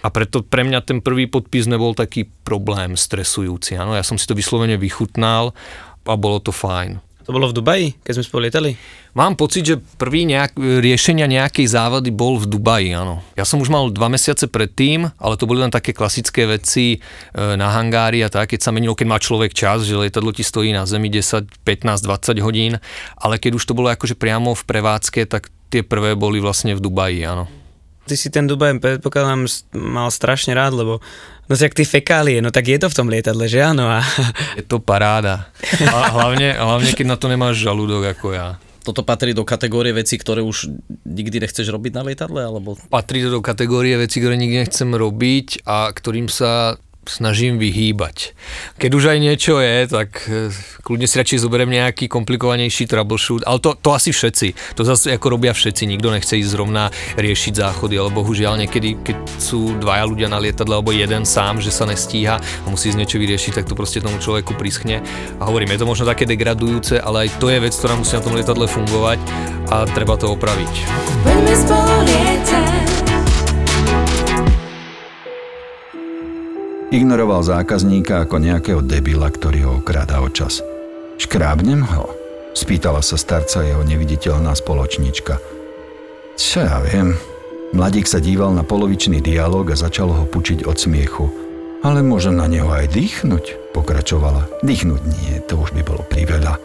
A 0.00 0.08
preto 0.08 0.40
pre 0.40 0.64
mňa 0.64 0.88
ten 0.88 1.04
prvý 1.04 1.28
podpis 1.28 1.68
nebol 1.68 1.92
taký 1.92 2.24
problém 2.48 2.96
stresujúci. 2.96 3.76
Áno, 3.76 3.92
ja 3.92 4.00
som 4.00 4.16
si 4.16 4.24
to 4.24 4.32
vyslovene 4.32 4.80
vychutnal 4.80 5.52
a 6.08 6.16
bolo 6.16 6.40
to 6.40 6.48
fajn. 6.48 7.12
To 7.22 7.30
bolo 7.30 7.46
v 7.46 7.54
Dubaji, 7.54 7.87
keď 8.02 8.12
sme 8.18 8.24
spolu 8.26 8.40
lietali? 8.50 8.74
Mám 9.14 9.38
pocit, 9.38 9.62
že 9.62 9.76
prvý 9.78 10.26
nejak, 10.26 10.58
riešenia 10.58 11.30
nejakej 11.30 11.70
závady 11.70 12.11
bol 12.11 12.40
v 12.40 12.50
Dubaji, 12.50 12.90
áno. 12.98 13.22
Ja 13.38 13.46
som 13.46 13.62
už 13.62 13.70
mal 13.70 13.92
dva 13.94 14.11
mesiace 14.11 14.50
predtým, 14.50 15.06
ale 15.22 15.38
to 15.38 15.46
boli 15.46 15.62
len 15.62 15.70
také 15.70 15.94
klasické 15.94 16.50
veci 16.50 16.96
e, 16.96 16.98
na 17.37 17.70
hangári 17.78 18.26
a 18.26 18.32
tak, 18.32 18.50
keď 18.50 18.61
sa 18.66 18.74
menilo, 18.74 18.98
keď 18.98 19.06
má 19.06 19.22
človek 19.22 19.54
čas, 19.54 19.87
že 19.87 19.94
lietadlo 19.94 20.35
ti 20.35 20.42
stojí 20.42 20.74
na 20.74 20.82
zemi 20.82 21.06
10, 21.06 21.62
15, 21.62 22.02
20 22.02 22.42
hodín, 22.42 22.82
ale 23.14 23.38
keď 23.38 23.61
už 23.61 23.64
to 23.70 23.76
bolo 23.78 23.92
akože 23.92 24.18
priamo 24.18 24.58
v 24.58 24.66
prevádzke, 24.66 25.22
tak 25.30 25.52
tie 25.70 25.87
prvé 25.87 26.18
boli 26.18 26.42
vlastne 26.42 26.74
v 26.74 26.82
Dubaji, 26.82 27.22
áno. 27.22 27.46
Ty 28.02 28.18
si 28.18 28.35
ten 28.35 28.50
Dubaj, 28.50 28.82
predpokladám, 28.82 29.46
mal 29.78 30.11
strašne 30.11 30.58
rád, 30.58 30.74
lebo 30.74 30.98
no 31.53 31.61
jak 31.61 31.77
ty 31.77 31.85
fekálie, 31.85 32.41
no 32.41 32.49
tak 32.49 32.73
je 32.73 32.81
to 32.81 32.88
v 32.88 32.97
tom 32.97 33.12
lietadle, 33.12 33.45
že 33.45 33.61
áno? 33.61 33.85
A 33.93 34.01
Je 34.59 34.65
to 34.65 34.81
paráda. 34.81 35.53
A 35.85 36.09
hlavne, 36.17 36.57
hlavne, 36.57 36.91
keď 36.97 37.07
na 37.12 37.17
to 37.21 37.29
nemáš 37.29 37.61
žalúdok 37.61 38.17
ako 38.17 38.33
ja. 38.33 38.57
Toto 38.83 39.05
patrí 39.05 39.31
do 39.37 39.47
kategórie 39.47 39.95
veci, 39.95 40.19
ktoré 40.19 40.43
už 40.43 40.73
nikdy 41.07 41.45
nechceš 41.45 41.71
robiť 41.71 41.93
na 41.95 42.03
lietadle, 42.03 42.43
alebo... 42.43 42.75
Patrí 42.91 43.23
to 43.23 43.31
do 43.31 43.45
kategórie 43.45 43.95
veci, 43.95 44.19
ktoré 44.19 44.35
nikdy 44.35 44.67
nechcem 44.67 44.91
robiť 44.91 45.62
a 45.69 45.93
ktorým 45.93 46.27
sa 46.27 46.81
snažím 47.07 47.59
vyhýbať. 47.59 48.35
Keď 48.79 48.91
už 48.95 49.05
aj 49.15 49.19
niečo 49.19 49.59
je, 49.59 49.91
tak 49.91 50.11
eh, 50.31 50.51
kľudne 50.87 51.07
si 51.11 51.19
radšej 51.19 51.43
zoberiem 51.43 51.71
nejaký 51.71 52.07
komplikovanejší 52.07 52.87
troubleshoot, 52.87 53.43
ale 53.47 53.59
to, 53.59 53.75
to 53.75 53.91
asi 53.91 54.11
všetci. 54.15 54.79
To 54.79 54.83
zase 54.87 55.11
ako 55.15 55.35
robia 55.35 55.51
všetci, 55.51 55.87
nikto 55.91 56.15
nechce 56.15 56.38
ísť 56.38 56.51
zrovna 56.51 56.95
riešiť 57.19 57.53
záchody, 57.59 57.99
ale 57.99 58.15
bohužiaľ 58.15 58.62
niekedy, 58.62 59.03
keď 59.03 59.17
sú 59.38 59.75
dvaja 59.79 60.05
ľudia 60.07 60.29
na 60.31 60.38
lietadle, 60.38 60.79
alebo 60.79 60.95
jeden 60.95 61.27
sám, 61.27 61.59
že 61.59 61.75
sa 61.75 61.88
nestíha 61.88 62.38
a 62.38 62.67
musí 62.71 62.95
z 62.95 62.99
niečo 62.99 63.19
vyriešiť, 63.19 63.62
tak 63.62 63.67
to 63.67 63.75
proste 63.75 64.03
tomu 64.03 64.23
človeku 64.23 64.55
prischne. 64.55 65.03
A 65.38 65.43
hovorím, 65.47 65.75
je 65.75 65.81
to 65.83 65.91
možno 65.91 66.07
také 66.07 66.29
degradujúce, 66.29 67.03
ale 67.03 67.27
aj 67.27 67.38
to 67.43 67.51
je 67.51 67.59
vec, 67.59 67.75
ktorá 67.75 67.99
musí 67.99 68.15
na 68.15 68.23
tom 68.23 68.35
lietadle 68.38 68.67
fungovať 68.71 69.19
a 69.75 69.88
treba 69.91 70.15
to 70.15 70.31
opraviť. 70.31 70.73
Poďme 71.25 71.55
spolu 71.57 71.95
lietať. 72.07 72.71
Ignoroval 76.92 77.40
zákazníka 77.40 78.28
ako 78.28 78.37
nejakého 78.37 78.85
debila, 78.85 79.33
ktorý 79.33 79.64
ho 79.64 79.72
okráda 79.81 80.20
o 80.20 80.28
čas. 80.28 80.61
Škrábnem 81.16 81.81
ho? 81.88 82.12
Spýtala 82.52 83.00
sa 83.00 83.16
starca 83.16 83.64
jeho 83.64 83.81
neviditeľná 83.81 84.52
spoločnička. 84.52 85.40
Čo 86.37 86.61
ja 86.61 86.85
viem. 86.85 87.16
Mladík 87.72 88.05
sa 88.05 88.20
díval 88.20 88.52
na 88.52 88.61
polovičný 88.61 89.24
dialog 89.24 89.72
a 89.72 89.81
začal 89.81 90.12
ho 90.12 90.28
pučiť 90.28 90.68
od 90.68 90.76
smiechu. 90.76 91.33
Ale 91.81 92.05
môžem 92.05 92.37
na 92.37 92.44
neho 92.44 92.68
aj 92.68 92.92
dýchnuť, 92.92 93.72
pokračovala. 93.72 94.61
Dýchnuť 94.61 95.00
nie, 95.16 95.40
to 95.48 95.64
už 95.64 95.72
by 95.72 95.81
bolo 95.81 96.05
priveľa. 96.05 96.61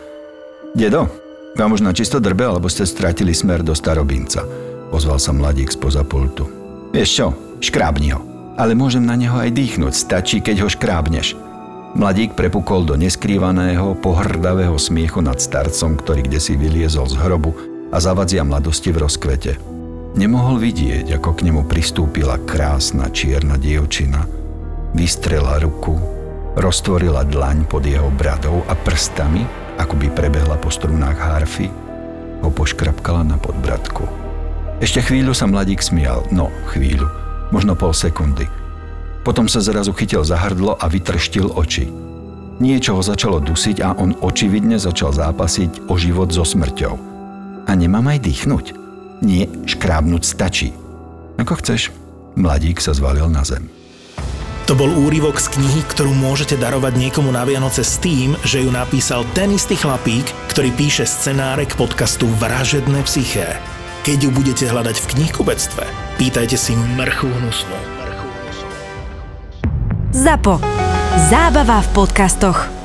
Dedo, 0.76 1.08
vám 1.56 1.72
už 1.72 1.88
na 1.88 1.96
čisto 1.96 2.20
drbe, 2.20 2.52
alebo 2.52 2.68
ste 2.68 2.84
stratili 2.84 3.32
smer 3.32 3.64
do 3.64 3.72
starobinca, 3.72 4.44
ozval 4.92 5.24
sa 5.24 5.32
mladík 5.32 5.72
spoza 5.72 6.04
pultu. 6.04 6.44
Vieš 6.92 7.10
čo, 7.16 7.28
škrábni 7.64 8.12
ho. 8.12 8.37
Ale 8.58 8.74
môžem 8.74 9.06
na 9.06 9.14
neho 9.14 9.38
aj 9.38 9.54
dýchnuť, 9.54 9.94
stačí, 9.94 10.42
keď 10.42 10.66
ho 10.66 10.70
škrábneš. 10.70 11.38
Mladík 11.94 12.34
prepukol 12.34 12.86
do 12.90 12.98
neskrývaného, 12.98 13.98
pohrdavého 14.02 14.76
smiechu 14.82 15.22
nad 15.22 15.38
starcom, 15.38 15.98
ktorý 15.98 16.26
kde 16.26 16.40
si 16.42 16.54
vyliezol 16.58 17.06
z 17.10 17.16
hrobu 17.22 17.54
a 17.94 17.98
zavadzia 18.02 18.42
mladosti 18.42 18.90
v 18.90 19.06
rozkvete. 19.06 19.58
Nemohol 20.18 20.58
vidieť, 20.58 21.14
ako 21.22 21.30
k 21.38 21.46
nemu 21.46 21.70
pristúpila 21.70 22.42
krásna 22.42 23.14
čierna 23.14 23.62
dievčina. 23.62 24.26
Vystrela 24.98 25.62
ruku, 25.62 25.94
roztvorila 26.58 27.22
dlaň 27.22 27.70
pod 27.70 27.86
jeho 27.86 28.10
bradou 28.10 28.66
a 28.66 28.74
prstami, 28.74 29.46
ako 29.78 29.94
by 30.02 30.08
prebehla 30.18 30.58
po 30.58 30.74
strunách 30.74 31.22
harfy, 31.22 31.70
ho 32.42 32.50
poškrapkala 32.50 33.22
na 33.22 33.38
podbradku. 33.38 34.10
Ešte 34.82 35.02
chvíľu 35.06 35.38
sa 35.38 35.46
mladík 35.46 35.82
smial, 35.82 36.26
no 36.34 36.50
chvíľu, 36.74 37.06
možno 37.52 37.74
pol 37.76 37.92
sekundy. 37.96 38.48
Potom 39.28 39.52
sa 39.52 39.60
zrazu 39.60 39.92
chytil 39.92 40.24
za 40.24 40.40
hrdlo 40.40 40.80
a 40.80 40.88
vytrštil 40.88 41.52
oči. 41.52 41.92
Niečo 42.58 42.98
ho 42.98 43.04
začalo 43.04 43.38
dusiť 43.44 43.84
a 43.84 43.94
on 44.00 44.18
očividne 44.18 44.82
začal 44.82 45.14
zápasiť 45.14 45.92
o 45.92 46.00
život 46.00 46.32
so 46.32 46.48
smrťou. 46.48 46.96
A 47.68 47.72
nemám 47.76 48.08
aj 48.08 48.24
dýchnuť? 48.24 48.66
Nie, 49.22 49.52
škrábnuť 49.68 50.24
stačí. 50.24 50.72
Ako 51.38 51.60
chceš. 51.60 51.92
Mladík 52.40 52.82
sa 52.82 52.96
zvalil 52.96 53.30
na 53.30 53.44
zem. 53.44 53.70
To 54.68 54.76
bol 54.76 54.92
úryvok 54.92 55.40
z 55.40 55.48
knihy, 55.56 55.82
ktorú 55.88 56.12
môžete 56.12 56.60
darovať 56.60 57.00
niekomu 57.00 57.32
na 57.32 57.48
Vianoce 57.48 57.88
s 57.88 58.04
tým, 58.04 58.36
že 58.44 58.64
ju 58.64 58.70
napísal 58.72 59.24
ten 59.32 59.56
istý 59.56 59.80
chlapík, 59.80 60.28
ktorý 60.52 60.76
píše 60.76 61.08
scenáre 61.08 61.64
k 61.64 61.78
podcastu 61.80 62.28
Vražedné 62.36 63.00
psyché. 63.08 63.77
Keď 64.08 64.24
ju 64.24 64.32
budete 64.32 64.72
hľadať 64.72 65.04
v 65.04 65.10
knihkubectve, 65.20 65.84
pýtajte 66.16 66.56
si 66.56 66.72
mrchu 66.96 67.28
hnusnú. 67.28 67.76
ZAPO. 70.16 70.64
Zábava 71.28 71.84
v 71.84 71.90
podcastoch. 71.92 72.77